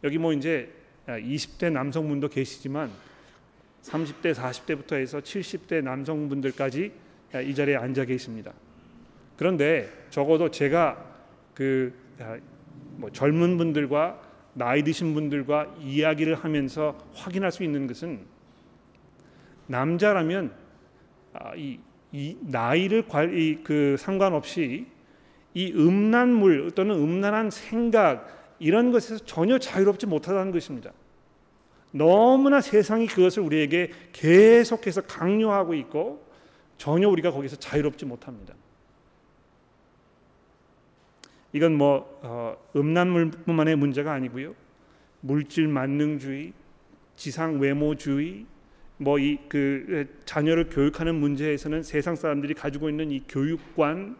여기 0.03 0.17
뭐 0.17 0.33
이제 0.33 0.73
20대 1.05 1.67
아, 1.67 1.69
남성분도 1.69 2.29
계시지만 2.29 2.89
30대 3.83 4.33
40대부터 4.33 4.93
해서 4.93 5.19
70대 5.19 5.83
남성분들까지 5.83 6.91
아, 7.33 7.41
이 7.41 7.53
자리에 7.53 7.75
앉아 7.75 8.05
계십니다. 8.05 8.53
그런데 9.37 9.87
적어도 10.09 10.49
제가 10.49 11.05
그 11.53 11.93
뭐 12.99 13.09
젊은 13.11 13.57
분들과 13.57 14.21
나이 14.53 14.83
드신 14.83 15.13
분들과 15.13 15.75
이야기를 15.81 16.35
하면서 16.35 16.97
확인할 17.13 17.51
수 17.51 17.63
있는 17.63 17.87
것은 17.87 18.19
남자라면 19.67 20.51
아, 21.33 21.55
이, 21.55 21.79
이 22.11 22.37
나이를 22.41 23.07
관리 23.07 23.61
그 23.63 23.95
상관없이 23.99 24.87
이 25.53 25.73
음란물 25.73 26.71
또는 26.71 26.95
음란한 26.95 27.51
생각 27.51 28.27
이런 28.59 28.91
것에서 28.91 29.23
전혀 29.25 29.57
자유롭지 29.57 30.05
못하다는 30.05 30.51
것입니다. 30.51 30.91
너무나 31.91 32.61
세상이 32.61 33.07
그것을 33.07 33.43
우리에게 33.43 33.91
계속해서 34.11 35.01
강요하고 35.01 35.73
있고 35.75 36.25
전혀 36.77 37.09
우리가 37.09 37.31
거기서 37.31 37.55
자유롭지 37.57 38.05
못합니다. 38.05 38.53
이건 41.53 41.75
뭐 41.75 42.19
어, 42.21 42.55
음란물뿐만의 42.75 43.75
문제가 43.75 44.13
아니고요. 44.13 44.53
물질 45.21 45.67
만능주의, 45.67 46.53
지상 47.15 47.59
외모주의, 47.59 48.45
뭐 48.99 49.17
이 49.17 49.37
그 49.47 50.07
자녀를 50.25 50.69
교육하는 50.69 51.15
문제에서는 51.15 51.83
세상 51.83 52.15
사람들이 52.15 52.53
가지고 52.53 52.89
있는 52.89 53.11
이 53.11 53.21
교육관 53.27 54.17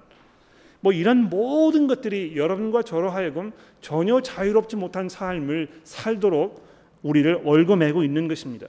뭐 0.82 0.94
이런 0.94 1.30
모든 1.30 1.88
것들이 1.88 2.38
여러분과 2.38 2.84
저로 2.84 3.10
하여금 3.10 3.52
전혀 3.82 4.22
자유롭지 4.22 4.78
못한 4.78 5.10
삶을 5.10 5.68
살도록 5.84 6.66
우리를 7.04 7.42
얽어매고 7.44 8.04
있는 8.04 8.28
것입니다. 8.30 8.68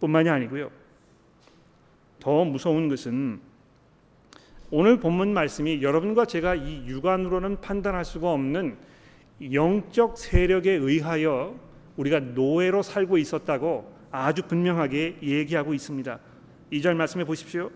뿐만이 0.00 0.30
아니고요. 0.30 0.70
더 2.18 2.44
무서운 2.44 2.88
것은 2.88 3.40
오늘 4.78 5.00
본문 5.00 5.32
말씀이 5.32 5.80
여러분과 5.80 6.26
제가 6.26 6.54
이 6.54 6.86
육안으로는 6.86 7.62
판단할 7.62 8.04
수가 8.04 8.30
없는 8.30 8.76
영적 9.50 10.18
세력에 10.18 10.70
의하여 10.70 11.58
우리가 11.96 12.20
노예로 12.20 12.82
살고 12.82 13.16
있었다고 13.16 13.90
아주 14.10 14.42
분명하게 14.42 15.16
얘기하고 15.22 15.72
있습니다. 15.72 16.18
2절 16.74 16.94
말씀해 16.94 17.24
보십시오. 17.24 17.70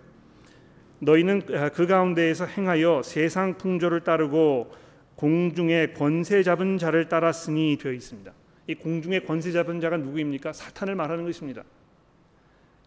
너희는 0.99 1.47
그 1.73 1.87
가운데에서 1.87 2.45
행하여 2.45 3.01
세상 3.03 3.57
풍조를 3.57 4.05
따르고 4.05 4.71
공중의 5.15 5.95
권세 5.95 6.43
잡은 6.43 6.77
자를 6.77 7.09
따랐으니 7.09 7.79
되어 7.81 7.93
있습니다. 7.93 8.31
이 8.67 8.75
공중의 8.75 9.25
권세 9.25 9.53
잡은 9.53 9.81
자가 9.81 9.97
누구입니까? 9.97 10.53
사탄을 10.53 10.97
말하는 10.97 11.25
것입니다. 11.25 11.65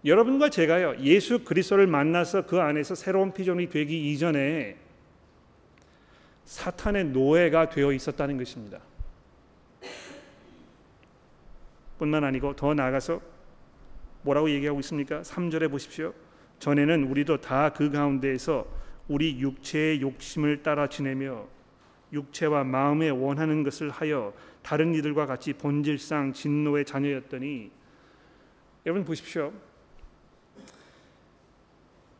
여러분과 0.06 0.50
제가요 0.50 0.98
예수 1.00 1.44
그리스도를 1.44 1.88
만나서 1.88 2.46
그 2.46 2.60
안에서 2.60 2.94
새로운 2.96 3.34
피조물이 3.34 3.70
되기 3.70 4.12
이전에 4.12 4.76
사탄의 6.46 7.06
노예가 7.06 7.70
되어 7.70 7.94
있었다는 7.94 8.38
것입니다. 8.38 8.80
뿐만 11.98 12.24
아니고 12.26 12.56
더 12.56 12.74
나아가서 12.74 13.22
뭐라고 14.24 14.50
얘기하고 14.50 14.80
있습니까? 14.82 15.22
3절에 15.22 15.72
보십시오. 15.72 16.14
전에는 16.60 17.06
우리도 17.06 17.40
다 17.42 17.72
그 17.74 17.90
가운데에서 17.90 18.68
우리 19.08 19.40
육체의 19.40 20.02
욕심을 20.02 20.64
따라 20.64 20.88
지내며 20.88 21.48
육체와 22.12 22.64
마음에 22.64 23.10
원하는 23.10 23.64
것을 23.64 23.90
하여 23.90 24.34
다른 24.62 24.94
이들과 24.96 25.26
같이 25.26 25.54
본질상 25.54 26.34
진노의 26.34 26.86
자녀였더니 26.86 27.72
여러분 28.86 29.06
보십시오. 29.06 29.52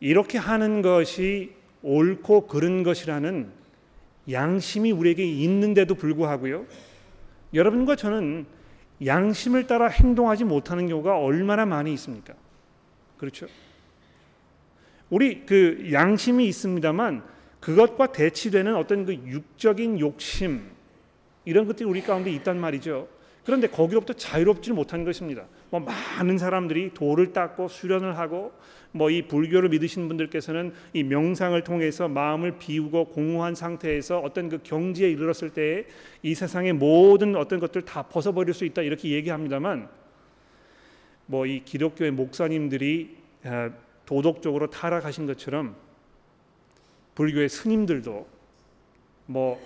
이렇게 0.04 0.36
하는 0.36 0.82
것이 0.82 1.54
옳고 1.80 2.46
그른 2.46 2.82
것이라는 2.82 3.50
양심이 4.30 4.92
우리에게 4.92 5.24
있는데도 5.24 5.94
불구하고요. 5.94 6.66
여러분과 7.54 7.96
저는 7.96 8.44
양심을 9.02 9.66
따라 9.66 9.86
행동하지 9.88 10.44
못하는 10.44 10.88
경우가 10.88 11.18
얼마나 11.18 11.64
많이 11.64 11.90
있습니까? 11.94 12.34
그렇죠? 13.16 13.46
우리 15.08 15.46
그 15.46 15.88
양심이 15.90 16.46
있습니다만 16.48 17.22
그것과 17.60 18.12
대치되는 18.12 18.76
어떤 18.76 19.06
그 19.06 19.14
육적인 19.14 20.00
욕심 20.00 20.70
이런 21.46 21.66
것들이 21.66 21.88
우리 21.88 22.02
가운데 22.02 22.30
있단 22.30 22.60
말이죠. 22.60 23.08
그런데 23.42 23.68
거기로부터 23.68 24.12
자유롭지는 24.12 24.76
못한 24.76 25.04
것입니다. 25.04 25.46
뭐 25.70 25.80
많은 25.80 26.36
사람들이 26.36 26.92
돌을 26.92 27.32
닦고 27.32 27.68
수련을 27.68 28.18
하고 28.18 28.52
뭐 28.94 29.10
이 29.10 29.22
불교를 29.22 29.70
믿으신 29.70 30.06
분들께서는 30.06 30.72
이 30.92 31.02
명상을 31.02 31.60
통해서 31.64 32.06
마음을 32.08 32.58
비우고 32.58 33.06
공허한 33.06 33.54
상태에서 33.54 34.20
어떤 34.20 34.48
그 34.48 34.60
경지에 34.62 35.10
이르렀을 35.10 35.50
때이 35.50 36.34
세상의 36.34 36.74
모든 36.74 37.34
어떤 37.34 37.58
것들 37.58 37.82
다 37.82 38.02
벗어버릴 38.04 38.54
수 38.54 38.64
있다 38.64 38.82
이렇게 38.82 39.10
얘기합니다만 39.10 39.88
뭐 41.26 41.46
이 41.46 41.62
기독교의 41.64 42.12
목사님들이 42.12 43.16
아, 43.44 43.70
도덕적으로 44.06 44.70
타락하신 44.70 45.26
것처럼 45.26 45.74
불교의 47.14 47.48
스님들도 47.48 48.26
뭐 49.26 49.60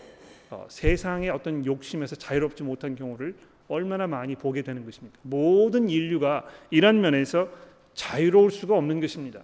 어, 0.50 0.66
세상의 0.70 1.28
어떤 1.30 1.66
욕심에서 1.66 2.16
자유롭지 2.16 2.62
못한 2.62 2.94
경우를 2.94 3.34
얼마나 3.68 4.06
많이 4.06 4.34
보게 4.34 4.62
되는 4.62 4.84
것입니까? 4.84 5.18
모든 5.22 5.90
인류가 5.90 6.46
이런 6.70 7.02
면에서 7.02 7.50
자유로울 7.98 8.52
수가 8.52 8.76
없는 8.76 9.00
것입니다. 9.00 9.42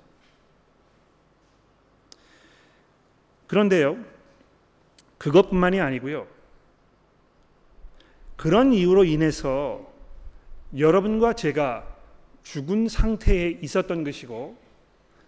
그런데요, 3.49 3.99
그것뿐만이 5.18 5.80
아니고요. 5.80 6.28
그런 8.37 8.73
이유로 8.73 9.04
인해서 9.04 9.92
여러분과 10.78 11.32
제가 11.32 11.84
죽은 12.44 12.87
상태에 12.87 13.58
있었던 13.61 14.04
것이고 14.04 14.56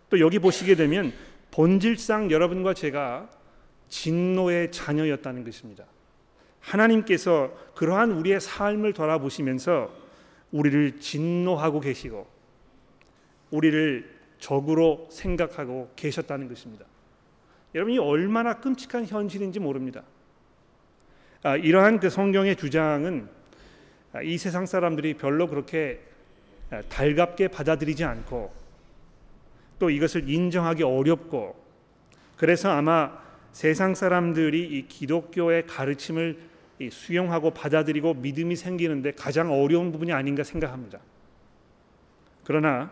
또 0.08 0.20
여기 0.20 0.38
보시게 0.38 0.76
되면 0.76 1.12
본질상 1.50 2.30
여러분과 2.30 2.74
제가 2.74 3.28
진노의 3.88 4.70
자녀였다는 4.70 5.42
것입니다. 5.42 5.84
하나님께서 6.60 7.52
그러한 7.74 8.12
우리의 8.12 8.40
삶을 8.40 8.92
돌아보시면서 8.92 9.92
우리를 10.52 11.00
진노하고 11.00 11.80
계시고 11.80 12.35
우리를 13.50 14.16
적으로 14.38 15.08
생각하고 15.10 15.90
계셨다는 15.96 16.48
것입니다. 16.48 16.84
여러분이 17.74 17.98
얼마나 17.98 18.54
끔찍한 18.54 19.06
현실인지 19.06 19.60
모릅니다. 19.60 20.02
아, 21.42 21.56
이러한 21.56 22.00
그 22.00 22.10
성경의 22.10 22.56
주장은 22.56 23.28
아, 24.12 24.22
이 24.22 24.38
세상 24.38 24.66
사람들이 24.66 25.14
별로 25.14 25.46
그렇게 25.46 26.00
아, 26.70 26.82
달갑게 26.88 27.48
받아들이지 27.48 28.04
않고 28.04 28.52
또 29.78 29.90
이것을 29.90 30.28
인정하기 30.28 30.82
어렵고 30.82 31.54
그래서 32.36 32.70
아마 32.70 33.18
세상 33.52 33.94
사람들이 33.94 34.62
이 34.62 34.88
기독교의 34.88 35.66
가르침을 35.66 36.38
수용하고 36.90 37.52
받아들이고 37.52 38.14
믿음이 38.14 38.56
생기는데 38.56 39.12
가장 39.12 39.50
어려운 39.50 39.92
부분이 39.92 40.12
아닌가 40.12 40.42
생각합니다. 40.42 40.98
그러나 42.44 42.90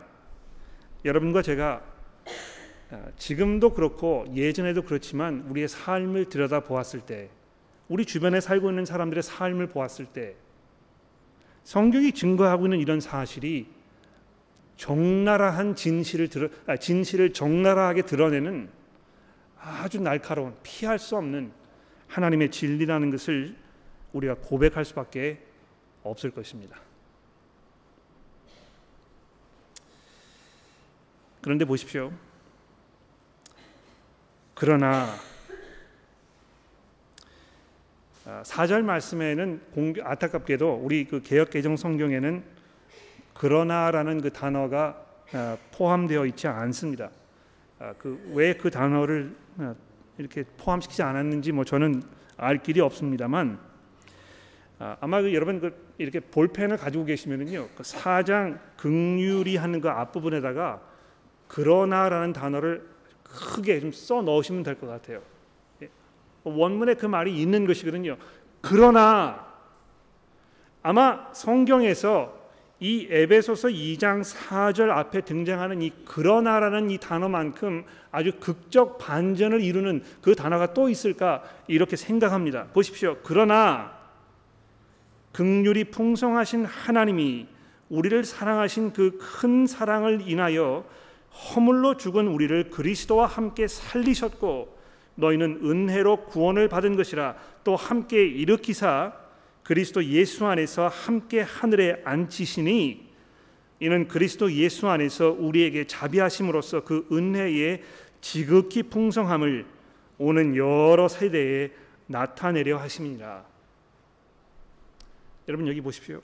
여러분과 1.04 1.42
제가 1.42 1.82
지금도 3.18 3.74
그렇고 3.74 4.24
예전에도 4.34 4.82
그렇지만 4.82 5.44
우리의 5.48 5.68
삶을 5.68 6.28
들여다 6.28 6.60
보았을 6.60 7.00
때 7.00 7.30
우리 7.88 8.04
주변에 8.04 8.40
살고 8.40 8.70
있는 8.70 8.84
사람들의 8.84 9.22
삶을 9.22 9.68
보았을 9.68 10.06
때 10.06 10.36
성경이 11.64 12.12
증거하고 12.12 12.66
있는 12.66 12.78
이런 12.78 13.00
사실이 13.00 13.66
적나라한 14.76 15.76
진실을 15.76 16.28
드러, 16.28 16.48
아, 16.66 16.76
진실을 16.76 17.32
적나라하게 17.32 18.02
드러내는 18.02 18.68
아주 19.58 20.00
날카로운 20.00 20.54
피할 20.62 20.98
수 20.98 21.16
없는 21.16 21.52
하나님의 22.08 22.50
진리라는 22.50 23.10
것을 23.10 23.56
우리가 24.12 24.36
고백할 24.36 24.84
수밖에 24.84 25.42
없을 26.02 26.30
것입니다. 26.30 26.76
그런데 31.44 31.66
보십시오. 31.66 32.10
그러나 34.54 35.08
4절 38.24 38.78
아, 38.78 38.82
말씀에는 38.82 39.60
공, 39.74 39.92
안타깝게도 40.02 40.80
우리 40.82 41.04
그 41.04 41.20
개역 41.20 41.50
개정 41.50 41.76
성경에는 41.76 42.42
그러나라는 43.34 44.22
그 44.22 44.32
단어가 44.32 45.04
아, 45.34 45.58
포함되어 45.76 46.24
있지 46.24 46.48
않습니다. 46.48 47.10
아, 47.78 47.92
그왜그 47.98 48.62
그 48.62 48.70
단어를 48.70 49.36
이렇게 50.16 50.44
포함시키지 50.56 51.02
않았는지 51.02 51.52
뭐 51.52 51.66
저는 51.66 52.02
알 52.38 52.62
길이 52.62 52.80
없습니다만 52.80 53.58
아마 54.78 55.20
그 55.20 55.34
여러분 55.34 55.60
그 55.60 55.92
이렇게 55.98 56.20
볼펜을 56.20 56.78
가지고 56.78 57.04
계시면은요 57.04 57.68
그 57.76 57.84
사장 57.84 58.58
극률이 58.78 59.58
하는 59.58 59.82
그 59.82 59.90
앞부분에다가 59.90 60.93
그러나라는 61.48 62.32
단어를 62.32 62.86
크게 63.22 63.80
좀 63.80 63.92
써 63.92 64.22
넣으시면 64.22 64.62
될 64.62 64.76
것 64.76 64.86
같아요. 64.86 65.20
원문에 66.44 66.94
그 66.94 67.06
말이 67.06 67.40
있는 67.40 67.66
것이거든요. 67.66 68.16
그러나 68.60 69.46
아마 70.82 71.28
성경에서 71.32 72.44
이 72.80 73.06
에베소서 73.10 73.68
2장 73.68 74.22
4절 74.22 74.90
앞에 74.90 75.22
등장하는 75.22 75.80
이 75.80 75.90
그러나라는 76.04 76.90
이 76.90 76.98
단어만큼 76.98 77.84
아주 78.10 78.32
극적 78.38 78.98
반전을 78.98 79.62
이루는 79.62 80.02
그 80.20 80.34
단어가 80.34 80.74
또 80.74 80.90
있을까 80.90 81.42
이렇게 81.66 81.96
생각합니다. 81.96 82.66
보십시오. 82.74 83.16
그러나 83.22 83.96
극률이 85.32 85.84
풍성하신 85.84 86.66
하나님이 86.66 87.46
우리를 87.88 88.24
사랑하신 88.24 88.92
그 88.92 89.18
큰 89.18 89.66
사랑을 89.66 90.28
인하여 90.28 90.84
허물로 91.34 91.96
죽은 91.96 92.28
우리를 92.28 92.70
그리스도와 92.70 93.26
함께 93.26 93.66
살리셨고 93.66 94.78
너희는 95.16 95.60
은혜로 95.64 96.26
구원을 96.26 96.68
받은 96.68 96.96
것이라 96.96 97.36
또 97.64 97.76
함께 97.76 98.24
일으키사 98.24 99.12
그리스도 99.62 100.04
예수 100.04 100.46
안에서 100.46 100.88
함께 100.88 101.40
하늘에 101.40 102.02
앉히시니 102.04 103.04
이는 103.80 104.08
그리스도 104.08 104.52
예수 104.52 104.88
안에서 104.88 105.30
우리에게 105.30 105.86
자비하심으로써 105.86 106.84
그 106.84 107.06
은혜의 107.10 107.82
지극히 108.20 108.82
풍성함을 108.82 109.66
오는 110.18 110.56
여러 110.56 111.08
세대에 111.08 111.70
나타내려 112.06 112.78
하심이니라. 112.78 113.44
여러분 115.48 115.68
여기 115.68 115.80
보십시오. 115.80 116.22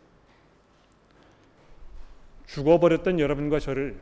죽어버렸던 2.47 3.21
여러분과 3.21 3.59
저를 3.59 3.99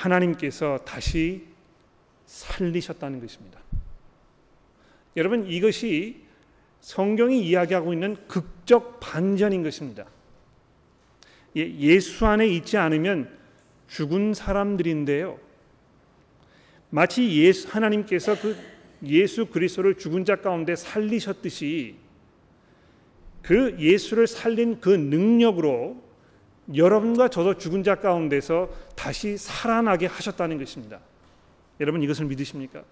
하나님께서 0.00 0.78
다시 0.84 1.46
살리셨다는 2.26 3.20
것입니다. 3.20 3.60
여러분 5.16 5.46
이것이 5.46 6.22
성경이 6.80 7.46
이야기하고 7.46 7.92
있는 7.92 8.16
극적 8.26 9.00
반전인 9.00 9.62
것입니다. 9.62 10.06
예, 11.56 11.68
예수 11.78 12.26
안에 12.26 12.46
있지 12.46 12.76
않으면 12.76 13.30
죽은 13.88 14.34
사람들인데요. 14.34 15.38
마치 16.90 17.30
예수 17.42 17.68
하나님께서 17.68 18.40
그 18.40 18.56
예수 19.02 19.46
그리스도를 19.46 19.96
죽은 19.96 20.24
자 20.24 20.36
가운데 20.36 20.76
살리셨듯이 20.76 21.96
그 23.42 23.76
예수를 23.78 24.26
살린 24.26 24.80
그 24.80 24.90
능력으로 24.90 26.09
여러분과 26.74 27.28
저도 27.28 27.54
죽은 27.58 27.82
자 27.82 27.96
가운데서 27.96 28.70
다시 28.96 29.36
살아나게 29.36 30.06
하셨다는 30.06 30.58
것입니다. 30.58 31.00
여러분 31.80 32.02
이것을 32.02 32.26
믿으십니까? 32.26 32.82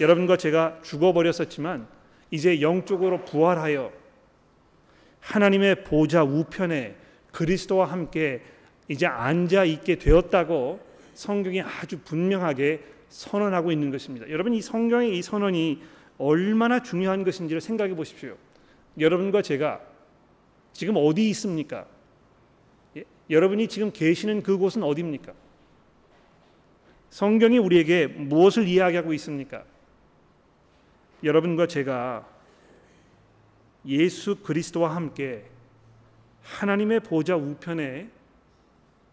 여러분과 0.00 0.36
제가 0.36 0.80
죽어버렸었지만 0.82 1.86
이제 2.30 2.60
영적으로 2.60 3.24
부활하여 3.24 3.92
하나님의 5.20 5.84
보좌 5.84 6.22
우편에 6.22 6.96
그리스도와 7.32 7.86
함께 7.86 8.42
이제 8.88 9.06
앉아 9.06 9.64
있게 9.64 9.96
되었다고 9.96 10.80
성경이 11.14 11.62
아주 11.62 11.98
분명하게 12.00 12.82
선언하고 13.08 13.72
있는 13.72 13.90
것입니다. 13.90 14.28
여러분 14.30 14.54
이 14.54 14.62
성경의 14.62 15.16
이 15.16 15.22
선언이 15.22 15.82
얼마나 16.18 16.82
중요한 16.82 17.24
것인지를 17.24 17.60
생각해 17.60 17.94
보십시오. 17.94 18.36
여러분과 18.98 19.42
제가 19.42 19.80
지금 20.72 20.94
어디 20.96 21.28
있습니까? 21.30 21.86
예? 23.30 23.34
여러분이 23.34 23.68
지금 23.68 23.92
계시는 23.92 24.42
그곳은 24.42 24.82
어디입니까? 24.82 25.32
성경이 27.10 27.58
우리에게 27.58 28.06
무엇을 28.06 28.68
이야기하고 28.68 29.12
있습니까? 29.14 29.64
여러분과 31.22 31.66
제가 31.66 32.28
예수 33.86 34.36
그리스도와 34.36 34.94
함께 34.94 35.44
하나님의 36.42 37.00
보좌 37.00 37.36
우편에 37.36 38.08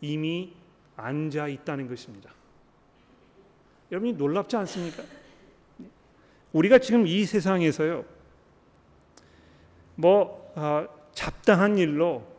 이미 0.02 0.54
앉아 0.98 1.48
있다는 1.48 1.88
것입니다. 1.88 2.34
여러분이 3.92 4.14
놀랍지 4.14 4.56
않습니까? 4.58 5.04
우리가 6.54 6.80
지금 6.80 7.06
이 7.06 7.26
세상에서요, 7.26 8.06
뭐 9.96 10.54
어, 10.56 10.88
잡다한 11.14 11.78
일로 11.78 12.35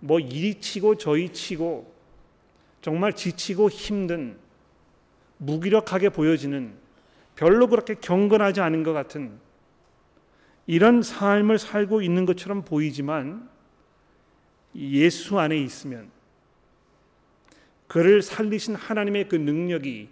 뭐 0.00 0.20
이리 0.20 0.60
치고 0.60 0.96
저리 0.96 1.32
치고 1.32 1.94
정말 2.82 3.12
지치고 3.12 3.70
힘든 3.70 4.38
무기력하게 5.38 6.10
보여지는 6.10 6.74
별로 7.34 7.66
그렇게 7.66 7.94
경건하지 7.94 8.60
않은 8.60 8.82
것 8.82 8.92
같은 8.92 9.38
이런 10.66 11.02
삶을 11.02 11.58
살고 11.58 12.02
있는 12.02 12.26
것처럼 12.26 12.64
보이지만 12.64 13.48
예수 14.74 15.38
안에 15.38 15.56
있으면 15.58 16.10
그를 17.86 18.22
살리신 18.22 18.74
하나님의 18.74 19.28
그 19.28 19.36
능력이 19.36 20.08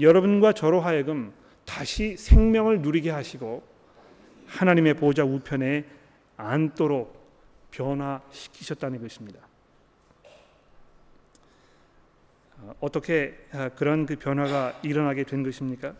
여러분과 0.00 0.52
저로 0.52 0.80
하여금 0.80 1.32
다시 1.64 2.16
생명을 2.16 2.82
누리게 2.82 3.10
하시고 3.10 3.62
하나님의 4.46 4.94
보좌 4.94 5.24
우편에 5.24 5.84
앉도록 6.36 7.19
변화시키셨다는 7.70 9.00
것입니다. 9.00 9.40
어, 12.58 12.74
어떻게 12.80 13.38
아, 13.52 13.68
그런 13.70 14.06
그 14.06 14.16
변화가 14.16 14.80
일어나게 14.82 15.24
된 15.24 15.42
것입니까? 15.42 15.94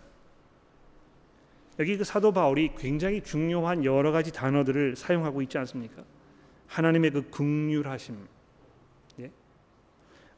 여기 1.78 1.96
그 1.96 2.04
사도 2.04 2.32
바울이 2.32 2.72
굉장히 2.76 3.22
중요한 3.22 3.84
여러 3.84 4.12
가지 4.12 4.32
단어들을 4.32 4.96
사용하고 4.96 5.40
있지 5.42 5.56
않습니까? 5.58 6.04
하나님의 6.66 7.10
그 7.10 7.30
극률하심, 7.30 8.16
예? 9.20 9.30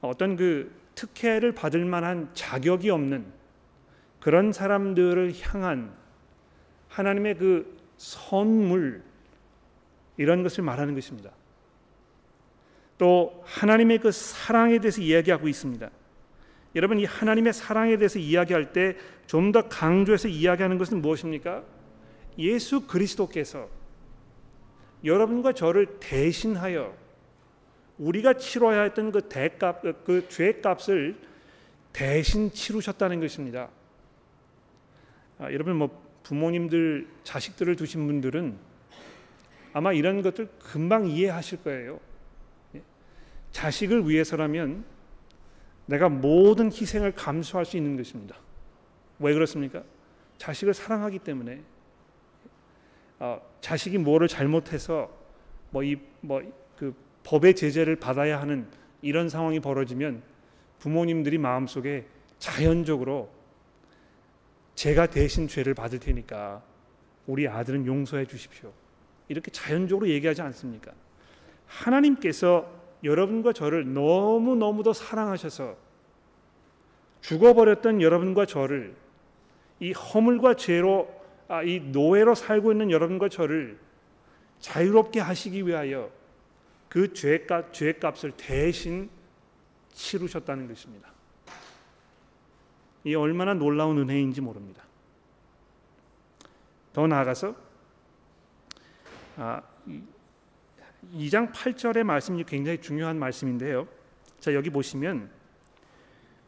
어떤 0.00 0.36
그 0.36 0.72
특혜를 0.94 1.52
받을 1.52 1.84
만한 1.84 2.30
자격이 2.32 2.90
없는 2.90 3.26
그런 4.20 4.52
사람들을 4.52 5.34
향한 5.40 5.92
하나님의 6.88 7.38
그 7.38 7.76
선물 7.96 9.02
이런 10.22 10.42
것을 10.42 10.64
말하는 10.64 10.94
것입니다. 10.94 11.30
또 12.98 13.42
하나님의 13.44 13.98
그 13.98 14.12
사랑에 14.12 14.78
대해서 14.78 15.00
이야기하고 15.00 15.48
있습니다. 15.48 15.90
여러분 16.74 16.98
이 16.98 17.04
하나님의 17.04 17.52
사랑에 17.52 17.96
대해서 17.96 18.18
이야기할 18.18 18.72
때 18.72 18.96
좀 19.32 19.50
더 19.50 19.66
강조해서 19.66 20.28
이야기하는 20.28 20.76
것은 20.76 21.00
무엇입니까? 21.00 21.64
예수 22.36 22.86
그리스도께서 22.86 23.66
여러분과 25.04 25.54
저를 25.54 25.98
대신하여 26.00 26.94
우리가 27.96 28.34
치러야 28.34 28.82
했던 28.82 29.10
그 29.10 29.22
대값 29.22 29.82
그 30.04 30.28
죄값을 30.28 31.16
대신 31.94 32.52
치르셨다는 32.52 33.20
것입니다. 33.20 33.70
아, 35.38 35.50
여러분 35.50 35.76
뭐 35.76 36.02
부모님들 36.22 37.08
자식들을 37.24 37.76
두신 37.76 38.06
분들은 38.06 38.56
아마 39.72 39.92
이런 39.92 40.22
것들 40.22 40.48
금방 40.58 41.06
이해하실 41.06 41.62
거예요. 41.62 42.00
예? 42.74 42.82
자식을 43.52 44.08
위해서라면 44.08 44.84
내가 45.86 46.08
모든 46.08 46.66
희생을 46.66 47.12
감수할 47.12 47.64
수 47.64 47.76
있는 47.76 47.96
것입니다. 47.96 48.36
왜 49.18 49.32
그렇습니까? 49.34 49.82
자식을 50.38 50.74
사랑하기 50.74 51.20
때문에 51.20 51.62
어, 53.18 53.40
자식이 53.60 53.98
뭐를 53.98 54.28
잘못해서 54.28 55.10
뭐 55.70 55.82
이 55.82 55.96
뭐 56.20 56.42
그 56.76 56.94
법의 57.22 57.54
제재를 57.54 57.96
받아야 57.96 58.40
하는 58.40 58.66
이런 59.02 59.28
상황이 59.28 59.60
벌어지면 59.60 60.22
부모님들이 60.80 61.38
마음속에 61.38 62.06
자연적으로 62.40 63.30
제가 64.74 65.06
대신 65.06 65.46
죄를 65.46 65.74
받을 65.74 66.00
테니까 66.00 66.62
우리 67.28 67.46
아들은 67.46 67.86
용서해 67.86 68.26
주십시오. 68.26 68.72
이렇게 69.32 69.50
자연적으로 69.50 70.08
얘기하지 70.10 70.42
않습니까? 70.42 70.92
하나님께서 71.66 72.70
여러분과 73.02 73.54
저를 73.54 73.94
너무 73.94 74.54
너무도 74.56 74.92
사랑하셔서 74.92 75.74
죽어버렸던 77.22 78.02
여러분과 78.02 78.44
저를 78.44 78.94
이 79.80 79.92
허물과 79.92 80.56
죄로 80.56 81.10
아, 81.48 81.62
이 81.62 81.80
노예로 81.80 82.34
살고 82.34 82.72
있는 82.72 82.90
여러분과 82.90 83.30
저를 83.30 83.78
자유롭게 84.58 85.20
하시기 85.20 85.66
위하여 85.66 86.10
그 86.90 87.14
죄값 87.14 87.72
죄값을 87.72 88.32
대신 88.32 89.08
치르셨다는 89.94 90.68
것입니다. 90.68 91.10
이 93.04 93.14
얼마나 93.14 93.54
놀라운 93.54 93.96
은혜인지 93.96 94.42
모릅니다. 94.42 94.84
더 96.92 97.06
나아가서 97.06 97.71
아, 99.36 99.62
2장 101.14 101.52
8절의 101.52 102.04
말씀이 102.04 102.44
굉장히 102.44 102.80
중요한 102.80 103.18
말씀인데요. 103.18 103.88
자 104.40 104.54
여기 104.54 104.70
보시면 104.70 105.30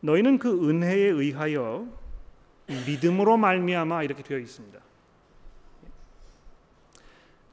너희는 0.01 0.39
그 0.39 0.69
은혜에 0.69 1.09
의하여 1.09 1.87
믿음으로 2.87 3.37
말미암아 3.37 4.03
이렇게 4.03 4.23
되어 4.23 4.39
있습니다. 4.39 4.79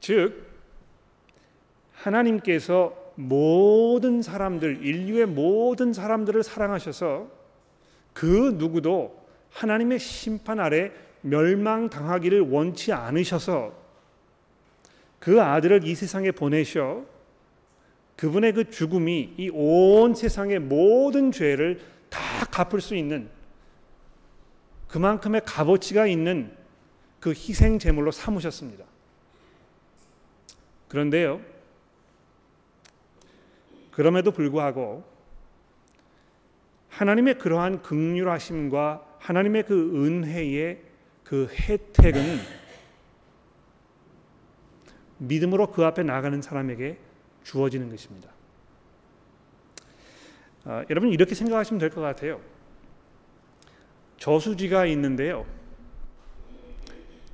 즉 0.00 0.46
하나님께서 1.94 3.12
모든 3.14 4.22
사람들 4.22 4.84
인류의 4.84 5.26
모든 5.26 5.92
사람들을 5.92 6.42
사랑하셔서 6.42 7.30
그 8.12 8.54
누구도 8.56 9.22
하나님의 9.50 9.98
심판 9.98 10.60
아래 10.60 10.90
멸망당하기를 11.20 12.40
원치 12.50 12.92
않으셔서 12.92 13.81
그 15.22 15.40
아들을 15.40 15.86
이 15.86 15.94
세상에 15.94 16.32
보내셔 16.32 17.04
그분의 18.16 18.54
그 18.54 18.70
죽음이 18.70 19.34
이 19.38 19.50
온 19.50 20.16
세상의 20.16 20.58
모든 20.58 21.30
죄를 21.30 21.80
다 22.10 22.20
갚을 22.50 22.80
수 22.80 22.96
있는 22.96 23.30
그만큼의 24.88 25.42
값어치가 25.44 26.08
있는 26.08 26.52
그 27.20 27.30
희생 27.30 27.78
제물로 27.78 28.10
삼으셨습니다. 28.10 28.84
그런데요. 30.88 31.40
그럼에도 33.92 34.32
불구하고 34.32 35.04
하나님의 36.88 37.38
그러한 37.38 37.82
극률하심과 37.82 39.18
하나님의 39.20 39.62
그 39.66 40.04
은혜의 40.04 40.82
그 41.22 41.46
혜택은 41.46 42.61
믿음으로 45.22 45.70
그 45.70 45.84
앞에 45.84 46.02
나가는 46.02 46.40
사람에게 46.42 46.98
주어지는 47.44 47.90
것입니다. 47.90 48.30
아, 50.64 50.84
여러분 50.90 51.10
이렇게 51.10 51.34
생각하시면 51.34 51.78
될 51.80 51.90
것 51.90 52.00
같아요. 52.00 52.40
저수지가 54.18 54.86
있는데요. 54.86 55.44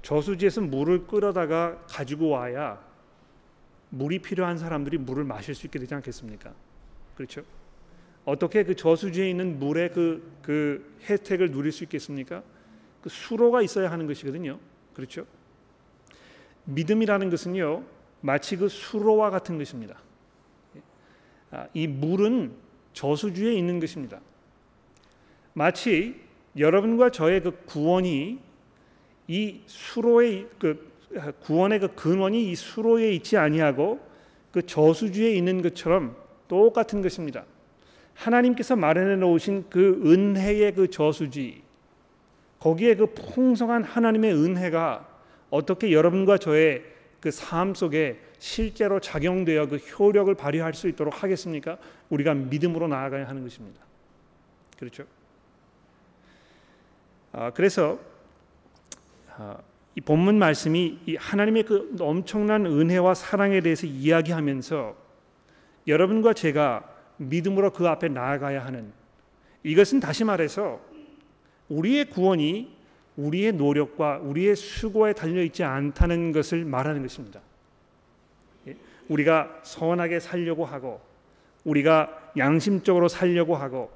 저수지에서 0.03 0.63
물을 0.63 1.07
끌어다가 1.07 1.79
가지고 1.87 2.31
와야 2.31 2.83
물이 3.91 4.21
필요한 4.21 4.57
사람들이 4.57 4.97
물을 4.99 5.25
마실 5.25 5.55
수 5.55 5.67
있게 5.67 5.79
되지 5.79 5.95
않겠습니까? 5.95 6.55
그렇죠? 7.15 7.43
어떻게 8.25 8.65
그 8.65 8.75
저수지에 8.75 9.29
있는 9.29 9.59
물의 9.59 9.93
그, 9.93 10.39
그 10.43 10.97
혜택을 11.09 11.51
누릴 11.51 11.73
수 11.73 11.85
있겠습니까? 11.85 12.43
그 13.03 13.09
수로가 13.09 13.63
있어야 13.63 13.91
하는 13.91 14.07
것이거든요. 14.07 14.59
그렇죠? 14.95 15.27
믿음이라는 16.69 17.31
것은요, 17.31 17.83
마치 18.21 18.57
그 18.57 18.69
수로와 18.69 19.31
같은 19.31 19.59
것입니다. 19.59 19.97
아, 21.51 21.67
이 21.73 21.87
물은 21.87 22.53
저수지에 22.93 23.55
있는 23.55 23.81
것입니다. 23.81 24.21
마치 25.55 26.21
여러분과 26.57 27.11
저의 27.11 27.43
그 27.43 27.53
구원이 27.65 28.39
이 29.29 29.61
수로의 29.67 30.47
그 30.59 30.89
구원의 31.41 31.81
그 31.81 31.95
근원이 31.95 32.51
이 32.51 32.55
수로에 32.55 33.13
있지 33.13 33.37
아니하고 33.37 34.01
그 34.53 34.67
저수지에 34.67 35.35
있는 35.35 35.63
것처럼 35.63 36.17
똑같은 36.49 37.01
것입니다. 37.01 37.45
하나님께서 38.15 38.77
마련해 38.77 39.17
놓으신 39.17 39.67
그 39.71 40.03
은혜의 40.05 40.75
그 40.75 40.91
저수지 40.91 41.63
거기에 42.59 42.97
그 42.97 43.07
풍성한 43.15 43.85
하나님의 43.85 44.35
은혜가 44.35 45.07
어떻게 45.51 45.93
여러분과 45.93 46.39
저의 46.39 46.99
그 47.21 47.31
삶 47.31 47.75
속에 47.75 48.21
실제로 48.39 49.01
작용되어 49.01 49.67
그 49.67 49.77
효력을 49.77 50.33
발휘할 50.35 50.75
수 50.75 50.89
있도록 50.89 51.23
하겠습니까? 51.23 51.79
우리가 52.11 52.35
믿음으로 52.35 52.87
나아가야 52.89 53.29
하는 53.29 53.43
것입니다. 53.43 53.81
그렇죠? 54.79 55.05
아, 57.33 57.51
그래서 57.51 57.99
아, 59.37 59.59
이 59.97 60.01
본문 60.01 60.39
말씀이 60.39 61.01
이 61.07 61.17
하나님의 61.17 61.65
그 61.65 61.97
엄청난 61.99 62.67
은혜와 62.67 63.15
사랑에 63.15 63.61
대해서 63.61 63.87
이야기하면서 63.87 64.97
여러분과 65.89 66.35
제가 66.35 66.95
믿음으로 67.17 67.73
그 67.73 67.89
앞에 67.89 68.09
나아가야 68.09 68.65
하는 68.65 68.93
이것은 69.65 69.99
다시 69.99 70.23
말해서 70.23 70.81
우리의 71.69 72.11
구원이 72.11 72.78
우리의 73.19 73.53
노력과 73.53 74.21
우리의 74.23 74.55
수고에 74.55 75.13
달려 75.13 75.43
있지 75.43 75.65
않다는 75.65 76.31
것을 76.33 76.65
말하는 76.65 77.03
것입니다. 77.03 77.41
예, 78.69 78.77
우리가 79.09 79.61
선하게 79.65 80.21
살려고 80.21 80.65
하고 80.65 81.01
우리가 81.65 82.33
양심적으로 82.37 83.09
살려고 83.09 83.57
하고 83.57 83.91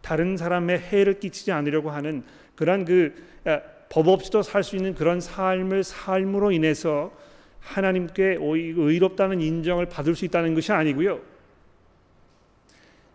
다른 0.00 0.36
사람의 0.36 0.78
해를 0.80 1.20
끼치지 1.20 1.52
않으려고 1.52 1.90
하는 1.90 2.24
그런 2.56 2.84
그법 2.84 4.08
없이도 4.08 4.42
살 4.42 4.64
수 4.64 4.74
있는 4.76 4.94
그런 4.94 5.20
삶을 5.20 5.84
삶으로 5.84 6.50
인해서 6.50 7.12
하나님께 7.60 8.38
의롭다는 8.40 9.40
인정을 9.40 9.86
받을 9.86 10.16
수 10.16 10.24
있다는 10.24 10.54
것이 10.54 10.72
아니고요. 10.72 11.20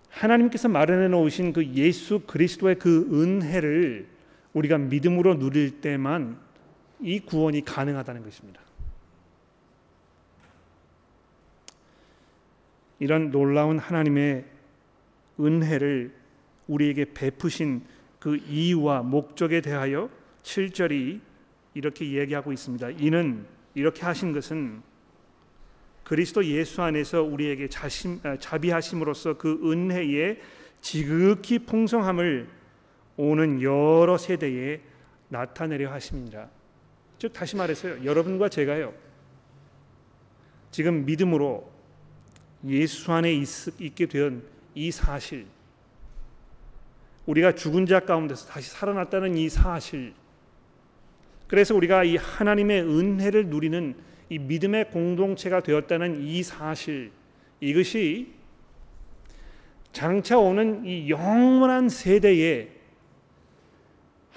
하나님께서 0.10 0.70
마련해 0.70 1.10
놓으신 1.10 1.52
그 1.52 1.65
예수 1.74 2.20
그리스도의 2.20 2.76
그 2.76 3.10
은혜를 3.12 4.16
우리가 4.54 4.78
믿음으로 4.78 5.38
누릴 5.38 5.82
때만 5.82 6.40
이 7.02 7.20
구원이 7.20 7.64
가능하다는 7.66 8.24
것입니다. 8.24 8.62
이런 13.00 13.32
놀라운 13.32 13.78
하나님의 13.78 14.46
은혜를 15.40 16.14
우리에게 16.68 17.14
베푸신 17.14 17.84
그 18.20 18.38
이유와 18.38 19.04
목적에 19.04 19.62
대하여 19.62 20.10
7절이 20.44 21.22
이렇게 21.76 22.06
이야기하고 22.06 22.52
있습니다. 22.52 22.90
이는 22.92 23.46
이렇게 23.76 24.04
하신 24.04 24.34
것은 24.34 24.82
그리스도 26.04 26.44
예수 26.46 26.82
안에서 26.82 27.22
우리에게 27.22 27.68
자심, 27.68 28.20
아, 28.24 28.38
자비하심으로써 28.38 29.38
그 29.38 29.60
은혜의 29.64 30.40
지극히 30.82 31.60
풍성함을 31.60 32.48
오는 33.17 33.62
여러 33.62 34.17
세대에 34.17 34.80
나타내려 35.30 35.91
하심이니라. 35.91 36.49
즉 37.17 37.34
다시 37.34 37.56
말해서요. 37.56 38.06
여러분과 38.06 38.47
제가요. 38.49 38.93
지금 40.71 41.06
믿음으로 41.06 41.69
예수 42.67 43.12
안에 43.12 43.34
있, 43.34 43.47
있게 43.82 44.06
된 44.06 44.58
이 44.77 44.91
사실 44.91 45.47
우리가 47.25 47.53
죽은 47.56 47.88
자 47.88 48.01
가운데서 48.01 48.45
다시 48.45 48.69
살아났다는 48.69 49.36
이 49.36 49.49
사실 49.49 50.13
그래서 51.47 51.73
우리가 51.73 52.03
이 52.03 52.15
하나님의 52.15 52.84
은혜를 52.84 53.47
누리는 53.47 53.95
이 54.30 54.38
믿음의 54.38 54.91
공동체가 54.91 55.62
되었다는 55.62 56.21
이 56.21 56.43
사실 56.43 57.12
이것이 57.60 58.34
장차 59.93 60.38
오는 60.38 60.86
이 60.86 61.10
영원한 61.10 61.89
세대에 61.89 62.69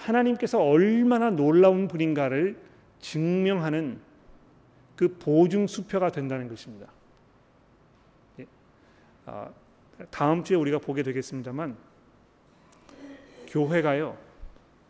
하나님께서 0.00 0.62
얼마나 0.62 1.30
놀라운 1.30 1.88
분인가를 1.88 2.56
증명하는 3.00 4.00
그 4.96 5.16
보증 5.18 5.66
수표가 5.66 6.10
된다는 6.10 6.48
것입니다. 6.48 6.86
예. 8.38 8.46
아, 9.26 9.50
다음 10.10 10.44
주에 10.44 10.56
우리가 10.56 10.78
보게 10.78 11.02
되겠습니다만 11.02 11.76
교회가요 13.48 14.16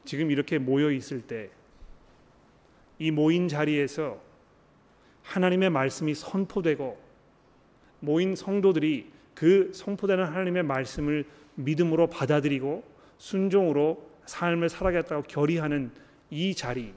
지금 0.04 0.30
이렇게 0.30 0.58
모여 0.58 0.90
있을 0.90 1.20
때 1.20 1.50
이 3.00 3.10
모인 3.10 3.48
자리에서 3.48 4.20
하나님의 5.22 5.70
말씀이 5.70 6.14
선포되고 6.14 6.98
모인 8.00 8.36
성도들이 8.36 9.10
그 9.34 9.72
선포되는 9.72 10.22
하나님의 10.22 10.62
말씀을 10.64 11.24
믿음으로 11.54 12.08
받아들이고 12.08 12.84
순종으로 13.16 14.09
삶을 14.30 14.68
살아가겠다고 14.68 15.22
결의하는 15.24 15.90
이 16.30 16.54
자리 16.54 16.94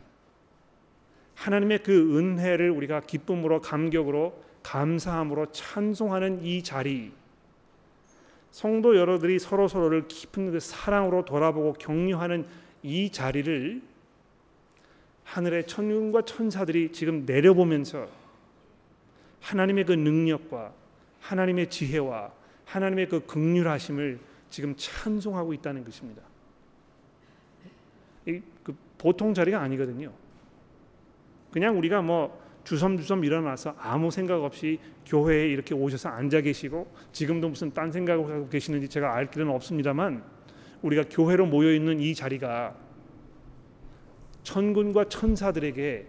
하나님의 1.36 1.82
그 1.82 2.18
은혜를 2.18 2.70
우리가 2.70 3.02
기쁨으로 3.02 3.60
감격으로 3.60 4.44
감사함으로 4.62 5.52
찬송하는 5.52 6.44
이 6.44 6.62
자리 6.62 7.12
성도 8.52 8.96
여러들이 8.96 9.40
서로 9.40 9.68
서로를 9.68 10.08
깊은 10.08 10.52
그 10.52 10.60
사랑으로 10.60 11.26
돌아보고 11.26 11.74
격려하는 11.74 12.46
이 12.84 13.10
자리를 13.12 13.82
하늘의 15.24 15.66
천군과 15.66 16.24
천사들이 16.26 16.92
지금 16.92 17.26
내려보면서 17.26 18.08
하나님의 19.42 19.86
그 19.86 19.94
능력과 19.94 20.72
하나님의 21.20 21.70
지혜와 21.72 22.32
하나님의 22.66 23.10
그 23.10 23.26
극률하심을 23.26 24.20
지금 24.52 24.76
찬송하고 24.78 25.54
있다는 25.54 25.84
것입니다. 25.84 26.22
그 28.26 28.76
보통 28.98 29.34
자리가 29.34 29.60
아니거든요. 29.60 30.12
그냥 31.52 31.78
우리가 31.78 32.02
뭐 32.02 32.42
주섬주섬 32.64 33.26
일어나서 33.26 33.76
아무 33.78 34.10
생각 34.10 34.44
없이 34.44 34.80
교회에 35.06 35.48
이렇게 35.48 35.76
오셔서 35.76 36.10
앉아 36.10 36.42
계시고 36.42 36.92
지금도 37.12 37.50
무슨 37.50 37.74
딴 37.74 37.92
생각을 37.92 38.34
하고 38.34 38.50
계시는지 38.50 38.88
제가 38.88 39.14
알 39.14 39.30
길은 39.30 39.50
없습니다만 39.50 40.24
우리가 40.82 41.04
교회로 41.10 41.46
모여 41.46 41.74
있는 41.74 42.00
이 42.00 42.16
자리가 42.16 42.76
천군과 44.44 45.10
천사들에게 45.10 46.08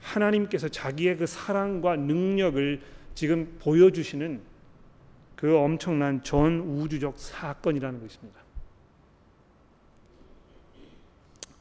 하나님께서 0.00 0.68
자기의 0.68 1.16
그 1.16 1.26
사랑과 1.26 1.96
능력을 1.96 2.80
지금 3.14 3.56
보여주시는 3.60 4.40
그 5.36 5.56
엄청난 5.56 6.22
전 6.22 6.60
우주적 6.60 7.18
사건이라는 7.18 8.00
것입니다. 8.00 8.43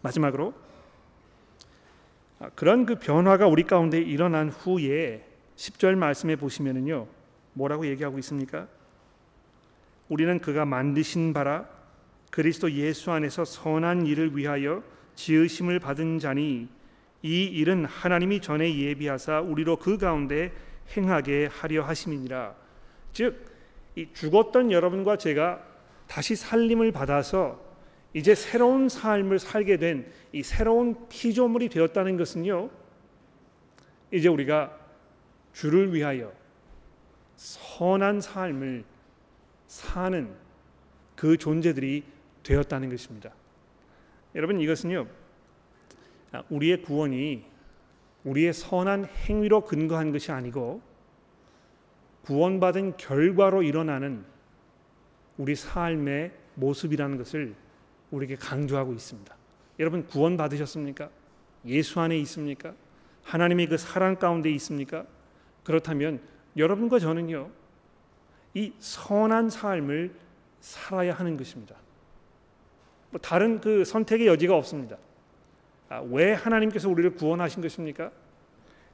마지막으로 0.03 0.53
아, 2.39 2.49
그런 2.55 2.85
그 2.85 2.95
변화가 2.95 3.47
우리 3.47 3.63
가운데 3.63 3.99
일어난 3.99 4.49
후에 4.49 5.25
10절 5.55 5.95
말씀에 5.95 6.35
보시면은요. 6.35 7.07
뭐라고 7.53 7.87
얘기하고 7.87 8.19
있습니까? 8.19 8.67
우리는 10.09 10.39
그가 10.39 10.65
만드신 10.65 11.33
바라 11.33 11.67
그리스도 12.31 12.71
예수 12.71 13.11
안에서 13.11 13.45
선한 13.45 14.05
일을 14.05 14.35
위하여 14.35 14.83
지으심을 15.15 15.79
받은 15.79 16.19
자니 16.19 16.67
이 17.21 17.43
일은 17.45 17.85
하나님이 17.85 18.41
전에 18.41 18.75
예비하사 18.75 19.39
우리로 19.41 19.77
그 19.77 19.97
가운데 19.97 20.51
행하게 20.97 21.47
하려 21.51 21.83
하심이니라. 21.83 22.55
즉이 23.13 24.09
죽었던 24.13 24.71
여러분과 24.71 25.17
제가 25.17 25.63
다시 26.07 26.35
살림을 26.35 26.91
받아서 26.91 27.72
이제 28.13 28.35
새로운 28.35 28.89
삶을 28.89 29.39
살게 29.39 29.77
된 29.77 30.05
이 30.33 30.41
새로운 30.41 31.07
피조물이 31.09 31.69
되었다는 31.69 32.17
것은요. 32.17 32.69
이제 34.11 34.27
우리가 34.27 34.77
주를 35.53 35.93
위하여 35.93 36.33
선한 37.35 38.19
삶을 38.19 38.83
사는 39.67 40.33
그 41.15 41.37
존재들이 41.37 42.03
되었다는 42.41 42.89
것입니다. 42.89 43.31
여러분 44.33 44.59
이것은요. 44.59 45.07
우리의 46.49 46.81
구원이 46.81 47.45
우리의 48.23 48.53
선한 48.53 49.05
행위로 49.05 49.65
근거한 49.65 50.11
것이 50.11 50.31
아니고 50.31 50.81
구원받은 52.23 52.97
결과로 52.97 53.61
일어나는 53.61 54.25
우리 55.37 55.55
삶의 55.55 56.31
모습이라는 56.55 57.17
것을 57.17 57.53
우리에게 58.13 58.35
강조하고 58.35 58.93
있습니다. 58.93 59.35
여러분 59.79 60.05
구원 60.05 60.37
받으셨습니까? 60.37 61.09
예수 61.65 61.99
안에 61.99 62.17
있습니까? 62.19 62.73
하나님의 63.23 63.67
그 63.67 63.77
사랑 63.77 64.17
가운데 64.17 64.51
있습니까? 64.51 65.05
그렇다면 65.63 66.21
여러분과 66.55 66.99
저는요 66.99 67.49
이 68.53 68.73
선한 68.79 69.49
삶을 69.49 70.13
살아야 70.59 71.13
하는 71.13 71.37
것입니다. 71.37 71.75
뭐 73.09 73.19
다른 73.19 73.59
그 73.59 73.83
선택의 73.83 74.27
여지가 74.27 74.55
없습니다. 74.55 74.97
아, 75.89 76.01
왜 76.09 76.33
하나님께서 76.33 76.89
우리를 76.89 77.15
구원하신 77.15 77.61
것입니까? 77.61 78.11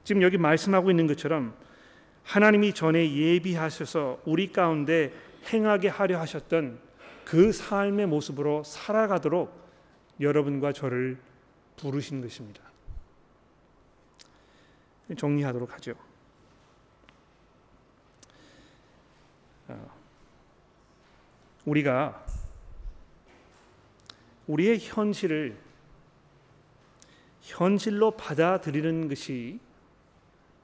지금 0.03 0.21
여기 0.21 0.37
말씀하고 0.37 0.89
있는 0.89 1.07
것처럼 1.07 1.53
하나님이 2.23 2.73
전에 2.73 3.13
예비하셔서 3.13 4.21
우리 4.25 4.51
가운데 4.51 5.11
행하게 5.51 5.89
하려 5.89 6.19
하셨던 6.19 6.79
그 7.29 7.51
삶의 7.51 8.07
모습으로 8.07 8.63
살아가도록 8.63 9.53
여러분과 10.19 10.73
저를 10.73 11.15
부르신 11.77 12.21
것입니다. 12.21 12.63
정리하도록 15.15 15.71
하죠. 15.75 15.93
어, 19.67 19.91
우리가 21.65 22.25
우리의 24.47 24.79
현실을 24.79 25.55
현실로 27.43 28.09
받아들이는 28.17 29.07
것이 29.07 29.59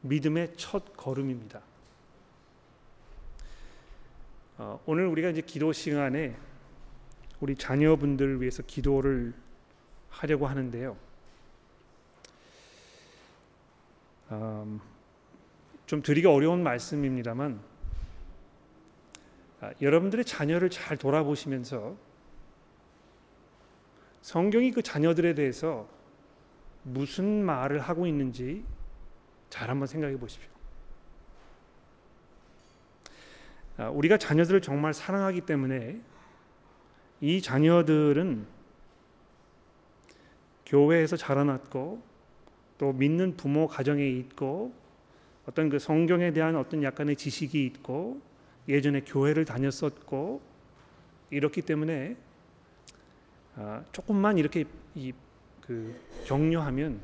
믿음의 0.02 0.54
첫 0.58 0.98
걸음입니다. 0.98 1.62
어, 4.58 4.82
오늘 4.88 5.06
우리가 5.06 5.30
이제 5.30 5.42
기도 5.42 5.72
시간에 5.72 6.36
우리 7.40 7.56
자녀분들을 7.56 8.42
위해서 8.42 8.64
기도를 8.64 9.34
하려고 10.10 10.48
하는데요. 10.48 10.98
음, 14.32 14.82
좀 15.86 16.02
드리기 16.02 16.26
어려운 16.28 16.64
말씀입니다만 16.64 17.60
아, 19.62 19.72
여러분들의 19.82 20.26
자녀를 20.26 20.70
잘 20.70 20.98
돌아보시면서 20.98 21.96
성경이 24.22 24.72
그 24.72 24.82
자녀들에 24.82 25.36
대해서 25.36 25.88
무슨 26.84 27.44
말을 27.44 27.80
하고 27.80 28.08
있는지 28.08 28.64
잘 29.50 29.70
한번 29.70 29.88
생각해 29.88 30.18
보십시오. 30.18 30.50
아, 33.78 33.90
우리가 33.90 34.18
자녀들을 34.18 34.62
정말 34.62 34.94
사랑하기 34.94 35.42
때문에 35.42 36.02
이 37.22 37.42
자녀들은 37.42 38.46
교회에서 40.66 41.18
자라났고 41.18 42.02
또 42.78 42.94
믿는 42.94 43.38
부모 43.38 43.68
가정에 43.68 44.08
있고 44.08 44.74
어떤 45.46 45.70
그 45.70 45.80
성경에 45.80 46.34
대한 46.34 46.56
어떤 46.56 46.84
약간의 46.84 47.16
지식이 47.16 47.66
있고 47.66 48.20
예전에 48.68 49.02
교회를 49.02 49.46
다녔었고 49.46 50.42
이렇기 51.30 51.62
때문에 51.62 52.18
아, 53.56 53.84
조금만 53.92 54.38
이렇게 54.38 54.66
이 54.96 55.14
그 55.66 56.00
격려하면 56.26 57.02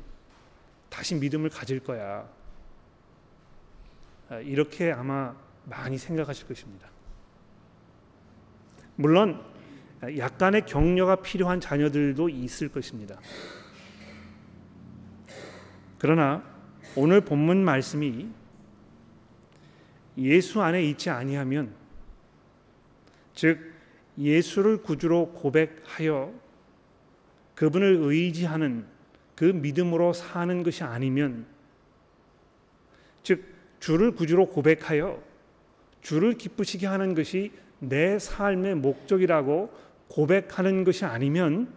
다시 0.88 1.16
믿음을 1.16 1.50
가질 1.50 1.80
거야. 1.80 2.28
아, 4.28 4.38
이렇게 4.38 4.92
아마 4.92 5.34
많이 5.64 5.98
생각하실 5.98 6.46
것입니다. 6.46 6.88
물론 8.94 9.42
약간의 10.02 10.66
격려가 10.66 11.16
필요한 11.16 11.60
자녀들도 11.60 12.28
있을 12.28 12.68
것입니다. 12.68 13.20
그러나 15.98 16.42
오늘 16.96 17.20
본문 17.20 17.64
말씀이 17.64 18.28
예수 20.18 20.60
안에 20.60 20.84
있지 20.84 21.10
아니하면 21.10 21.74
즉 23.34 23.72
예수를 24.18 24.78
구주로 24.82 25.32
고백하여 25.32 26.34
그분을 27.54 27.98
의지하는 28.00 28.84
그 29.36 29.44
믿음으로 29.44 30.12
사는 30.12 30.62
것이 30.62 30.82
아니면 30.82 31.46
즉 33.22 33.44
주를 33.78 34.12
구주로 34.12 34.46
고백하여 34.46 35.22
주를 36.02 36.34
기쁘시게 36.34 36.86
하는 36.86 37.14
것이 37.14 37.52
내 37.78 38.18
삶의 38.18 38.76
목적이라고 38.76 39.72
고백하는 40.12 40.84
것이 40.84 41.06
아니면 41.06 41.72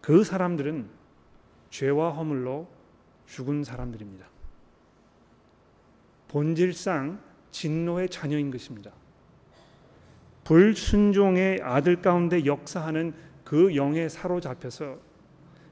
그 0.00 0.24
사람들은 0.24 0.88
죄와 1.68 2.12
허물로 2.12 2.66
죽은 3.26 3.62
사람들입니다. 3.62 4.26
본질상 6.28 7.20
진노의 7.50 8.08
자녀인 8.08 8.50
것입니다. 8.50 8.92
불순종의 10.44 11.60
아들 11.62 12.00
가운데 12.00 12.46
역사하는 12.46 13.12
그 13.44 13.76
영에 13.76 14.08
사로잡혀서 14.08 14.98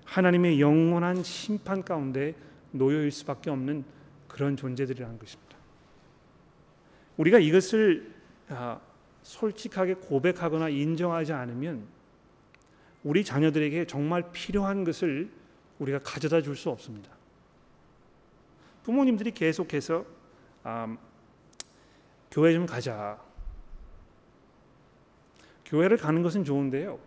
하나님의 0.04 0.61
영원한 0.61 1.22
심판 1.22 1.82
가운데 1.82 2.34
놓여일 2.72 3.11
수밖에 3.11 3.48
없는 3.48 3.84
그런 4.26 4.56
존재들이라는 4.58 5.18
것입니다. 5.18 5.56
우리가 7.16 7.38
이것을 7.38 8.14
아, 8.50 8.80
솔직하게 9.28 9.94
고백하거나 9.94 10.70
인정하지 10.70 11.34
않으면 11.34 11.86
우리 13.04 13.22
자녀들에게 13.22 13.86
정말 13.86 14.32
필요한 14.32 14.84
것을 14.84 15.30
우리가 15.78 15.98
가져다 16.02 16.40
줄 16.40 16.56
수 16.56 16.70
없습니다. 16.70 17.10
부모님들이 18.84 19.32
계속해서 19.32 20.06
아, 20.64 20.96
교회 22.30 22.54
좀 22.54 22.64
가자. 22.64 23.20
교회를 25.66 25.98
가는 25.98 26.22
것은 26.22 26.42
좋은데요. 26.44 26.98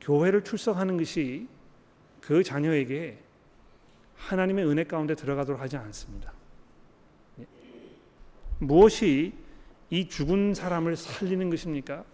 교회를 0.00 0.42
출석하는 0.44 0.96
것이 0.96 1.46
그 2.22 2.42
자녀에게 2.42 3.22
하나님의 4.16 4.66
은혜 4.66 4.84
가운데 4.84 5.14
들어가도록 5.14 5.60
하지 5.60 5.76
않습니다. 5.76 6.32
예. 7.40 7.46
무엇이 8.58 9.34
이 9.90 10.08
죽은 10.08 10.54
사람을 10.54 10.96
살리는 10.96 11.50
것입니까? 11.50 12.04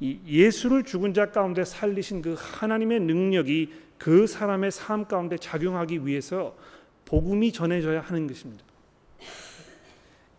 이 0.00 0.18
예수를 0.26 0.84
죽은 0.84 1.12
자 1.12 1.30
가운데 1.30 1.64
살리신 1.64 2.22
그 2.22 2.34
하나님의 2.38 3.00
능력이 3.00 3.72
그 3.98 4.26
사람의 4.26 4.70
삶 4.70 5.04
가운데 5.04 5.36
작용하기 5.36 6.06
위해서 6.06 6.56
복음이 7.04 7.52
전해져야 7.52 8.00
하는 8.00 8.26
것입니다. 8.26 8.64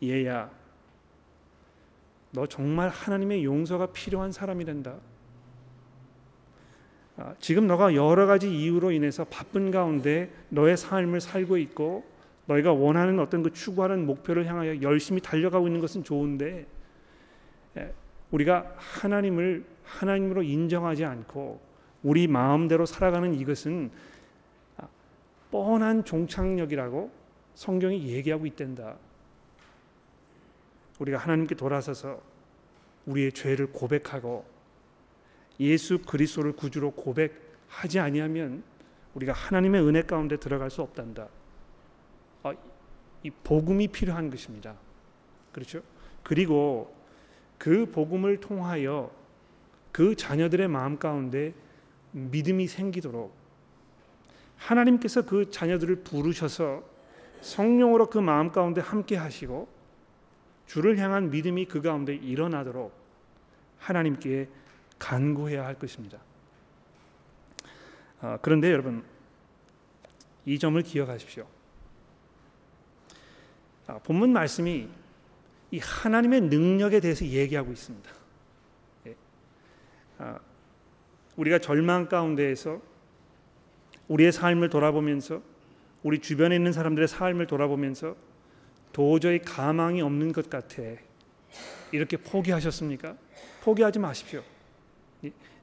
얘야, 0.04 0.50
너 2.32 2.48
정말 2.48 2.90
하나님의 2.90 3.44
용서가 3.44 3.88
필요한 3.88 4.32
사람이 4.32 4.66
된다. 4.66 4.96
아, 7.18 7.36
지금 7.40 7.68
너가 7.68 7.94
여러 7.94 8.26
가지 8.26 8.52
이유로 8.52 8.92
인해서 8.92 9.26
바쁜 9.26 9.70
가운데 9.70 10.32
너의 10.50 10.76
삶을 10.76 11.22
살고 11.22 11.58
있고 11.58 12.04
너희가 12.46 12.74
원하는 12.74 13.20
어떤 13.20 13.44
그 13.44 13.52
추구하는 13.52 14.06
목표를 14.06 14.46
향하여 14.46 14.82
열심히 14.82 15.22
달려가고 15.22 15.68
있는 15.68 15.80
것은 15.80 16.04
좋은데 16.04 16.66
우리가 18.32 18.74
하나님을 18.78 19.66
하나님으로 19.84 20.44
인정하지 20.44 21.06
않고 21.06 21.60
우리 22.04 22.28
마음대로 22.28 22.86
살아가는 22.86 23.34
이것은 23.34 23.92
아, 24.78 24.88
뻔한 25.52 26.04
종착역이라고 26.04 27.12
성경이 27.56 28.08
얘기하고 28.08 28.46
있단다. 28.46 28.96
우리가 31.00 31.18
하나님께 31.18 31.56
돌아서서 31.56 32.22
우리의 33.06 33.34
죄를 33.34 33.68
고백하고 33.72 34.46
예수 35.60 36.00
그리스도를 36.00 36.54
구주로 36.54 36.92
고백하지 36.92 38.00
아니하면 38.00 38.64
우리가 39.14 39.34
하나님의 39.34 39.82
은혜 39.82 40.02
가운데 40.04 40.38
들어갈 40.38 40.70
수 40.70 40.82
없단다. 40.82 41.28
아, 42.44 42.54
이 43.24 43.30
복음이 43.30 43.88
필요한 43.90 44.30
것입니다. 44.30 44.76
그렇죠? 45.52 45.82
그리고 46.24 46.96
그 47.58 47.86
복음을 47.92 48.40
통하여 48.40 49.12
그 49.92 50.16
자녀들의 50.16 50.68
마음 50.68 50.98
가운데 50.98 51.54
믿음이 52.12 52.68
생기도록 52.68 53.34
하나님께서 54.58 55.24
그 55.24 55.50
자녀들을 55.50 55.98
부르셔서 55.98 56.84
성령으로 57.42 58.10
그 58.10 58.20
마음 58.20 58.52
가운데 58.52 58.82
함께 58.82 59.16
하시고 59.16 59.68
주를 60.68 60.98
향한 61.00 61.30
믿음이 61.30 61.66
그 61.66 61.82
가운데 61.82 62.16
일어나도록 62.16 62.94
하나님께 63.80 64.48
간구해야 65.00 65.66
할 65.66 65.78
것입니다. 65.78 66.20
아, 68.22 68.38
그런데 68.42 68.72
여러분 68.72 69.04
이 70.46 70.60
점을 70.60 70.82
기억하십시오. 70.82 71.48
아, 73.88 73.98
본문 74.00 74.32
말씀이 74.34 74.88
이 75.72 75.80
하나님의 75.80 76.42
능력에 76.42 77.00
대해서 77.00 77.26
얘기하고 77.26 77.72
있습니다. 77.72 78.10
예. 79.08 79.16
아, 80.20 80.40
우리가 81.36 81.60
절망 81.60 82.08
가운데에서 82.08 82.82
우리의 84.08 84.32
삶을 84.32 84.70
돌아보면서 84.70 85.42
우리 86.04 86.20
주변에 86.20 86.56
있는 86.56 86.74
사람들의 86.74 87.08
삶을 87.08 87.48
돌아보면서 87.48 88.16
도저히 88.92 89.40
가망이 89.40 90.02
없는 90.02 90.34
것 90.34 90.50
같아. 90.50 90.82
이렇게 91.92 92.18
포기하셨습니까? 92.18 93.16
포기하지 93.62 94.00
마십시오. 94.00 94.44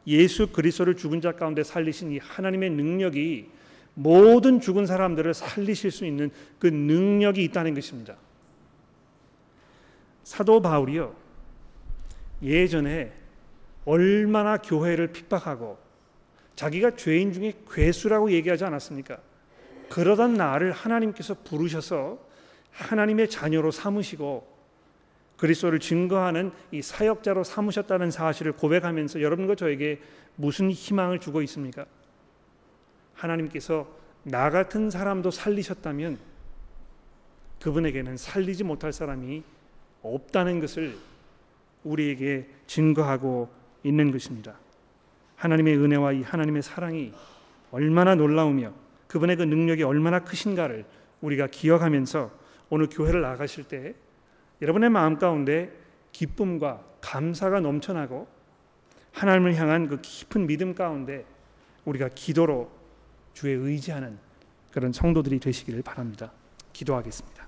예수 0.06 0.50
그리스도를 0.50 0.96
죽은 0.96 1.20
자 1.20 1.32
가운데 1.32 1.62
살리신 1.62 2.12
이 2.12 2.18
하나님의 2.18 2.70
능력이 2.70 3.50
모든 3.98 4.60
죽은 4.60 4.86
사람들을 4.86 5.34
살리실 5.34 5.90
수 5.90 6.06
있는 6.06 6.30
그 6.60 6.68
능력이 6.68 7.42
있다는 7.42 7.74
것입니다. 7.74 8.14
사도 10.22 10.62
바울이요. 10.62 11.16
예전에 12.40 13.12
얼마나 13.84 14.58
교회를 14.58 15.08
핍박하고 15.08 15.78
자기가 16.54 16.94
죄인 16.94 17.32
중에 17.32 17.54
괴수라고 17.68 18.30
얘기하지 18.30 18.64
않았습니까? 18.64 19.18
그러던 19.90 20.34
나를 20.34 20.70
하나님께서 20.70 21.34
부르셔서 21.42 22.20
하나님의 22.70 23.28
자녀로 23.28 23.72
삼으시고 23.72 24.58
그리스도를 25.38 25.80
증거하는 25.80 26.52
이 26.70 26.82
사역자로 26.82 27.42
삼으셨다는 27.42 28.12
사실을 28.12 28.52
고백하면서 28.52 29.22
여러분과 29.22 29.56
저에게 29.56 30.00
무슨 30.36 30.70
희망을 30.70 31.18
주고 31.18 31.42
있습니까? 31.42 31.86
하나님께서 33.18 33.86
나 34.22 34.50
같은 34.50 34.90
사람도 34.90 35.30
살리셨다면 35.30 36.18
그분에게는 37.60 38.16
살리지 38.16 38.64
못할 38.64 38.92
사람이 38.92 39.42
없다는 40.02 40.60
것을 40.60 40.96
우리에게 41.84 42.48
증거하고 42.66 43.48
있는 43.82 44.12
것입니다. 44.12 44.54
하나님의 45.36 45.76
은혜와 45.76 46.12
이 46.12 46.22
하나님의 46.22 46.62
사랑이 46.62 47.12
얼마나 47.70 48.14
놀라우며 48.14 48.72
그분의 49.08 49.36
그 49.36 49.42
능력이 49.42 49.82
얼마나 49.82 50.20
크신가를 50.20 50.84
우리가 51.20 51.48
기억하면서 51.48 52.30
오늘 52.70 52.88
교회를 52.88 53.20
나가실 53.22 53.64
때 53.64 53.94
여러분의 54.62 54.90
마음 54.90 55.18
가운데 55.18 55.72
기쁨과 56.12 56.84
감사가 57.00 57.60
넘쳐나고 57.60 58.26
하나님을 59.12 59.56
향한 59.56 59.88
그 59.88 60.00
깊은 60.00 60.46
믿음 60.46 60.74
가운데 60.74 61.24
우리가 61.84 62.10
기도로 62.14 62.77
주에 63.38 63.52
의지하는 63.52 64.18
그런 64.72 64.92
성도들이 64.92 65.38
되시기를 65.38 65.82
바랍니다. 65.82 66.32
기도하겠습니다. 66.72 67.46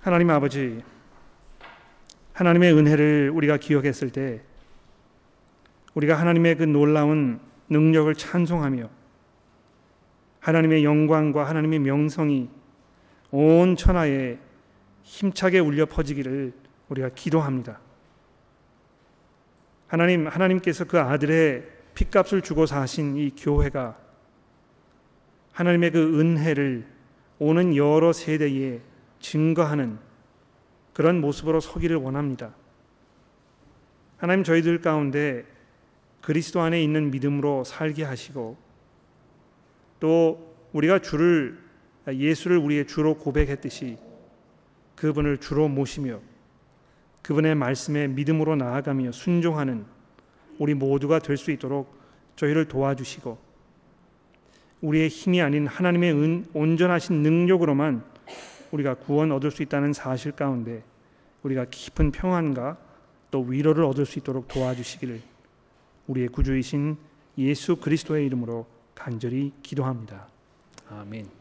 하나님 0.00 0.30
아버지, 0.30 0.82
하나님의 2.32 2.72
은혜를 2.72 3.30
우리가 3.32 3.58
기억했을 3.58 4.10
때 4.10 4.42
우리가 5.94 6.18
하나님의 6.18 6.56
그 6.56 6.64
놀라운 6.64 7.38
능력을 7.68 8.12
찬송하며 8.12 8.90
하나님의 10.40 10.84
영광과 10.84 11.48
하나님의 11.48 11.78
명성이 11.78 12.48
온 13.30 13.76
천하에 13.76 14.38
힘차게 15.04 15.60
울려 15.60 15.86
퍼지기를 15.86 16.52
우리가 16.88 17.10
기도합니다. 17.10 17.85
하나님 19.86 20.26
하나님께서 20.26 20.84
그 20.84 20.98
아들의 20.98 21.64
피값을 21.94 22.42
주고 22.42 22.66
사신 22.66 23.16
이 23.16 23.30
교회가 23.30 23.96
하나님의 25.52 25.90
그 25.92 26.20
은혜를 26.20 26.86
오는 27.38 27.76
여러 27.76 28.12
세대에 28.12 28.80
증거하는 29.20 29.98
그런 30.92 31.20
모습으로 31.20 31.60
서기를 31.60 31.96
원합니다. 31.96 32.54
하나님 34.18 34.44
저희들 34.44 34.80
가운데 34.80 35.44
그리스도 36.20 36.60
안에 36.60 36.82
있는 36.82 37.10
믿음으로 37.10 37.64
살게 37.64 38.02
하시고 38.04 38.56
또 40.00 40.56
우리가 40.72 40.98
주를 40.98 41.58
예수를 42.08 42.58
우리의 42.58 42.86
주로 42.86 43.16
고백했듯이 43.16 43.98
그분을 44.94 45.38
주로 45.38 45.68
모시며 45.68 46.20
그분의 47.26 47.56
말씀에 47.56 48.06
믿음으로 48.06 48.54
나아가며 48.54 49.10
순종하는 49.10 49.84
우리 50.58 50.74
모두가 50.74 51.18
될 51.18 51.36
수 51.36 51.50
있도록 51.50 51.92
저희를 52.36 52.66
도와주시고 52.66 53.36
우리의 54.80 55.08
힘이 55.08 55.42
아닌 55.42 55.66
하나님의 55.66 56.12
은, 56.12 56.46
온전하신 56.52 57.22
능력으로만 57.22 58.04
우리가 58.70 58.94
구원 58.94 59.32
얻을 59.32 59.50
수 59.50 59.64
있다는 59.64 59.92
사실 59.92 60.32
가운데 60.32 60.84
우리가 61.42 61.66
깊은 61.68 62.12
평안과 62.12 62.76
또 63.32 63.40
위로를 63.42 63.84
얻을 63.84 64.06
수 64.06 64.20
있도록 64.20 64.46
도와주시기를 64.46 65.20
우리의 66.06 66.28
구주이신 66.28 66.96
예수 67.38 67.76
그리스도의 67.76 68.24
이름으로 68.26 68.66
간절히 68.94 69.52
기도합니다. 69.62 70.28
아멘. 70.88 71.35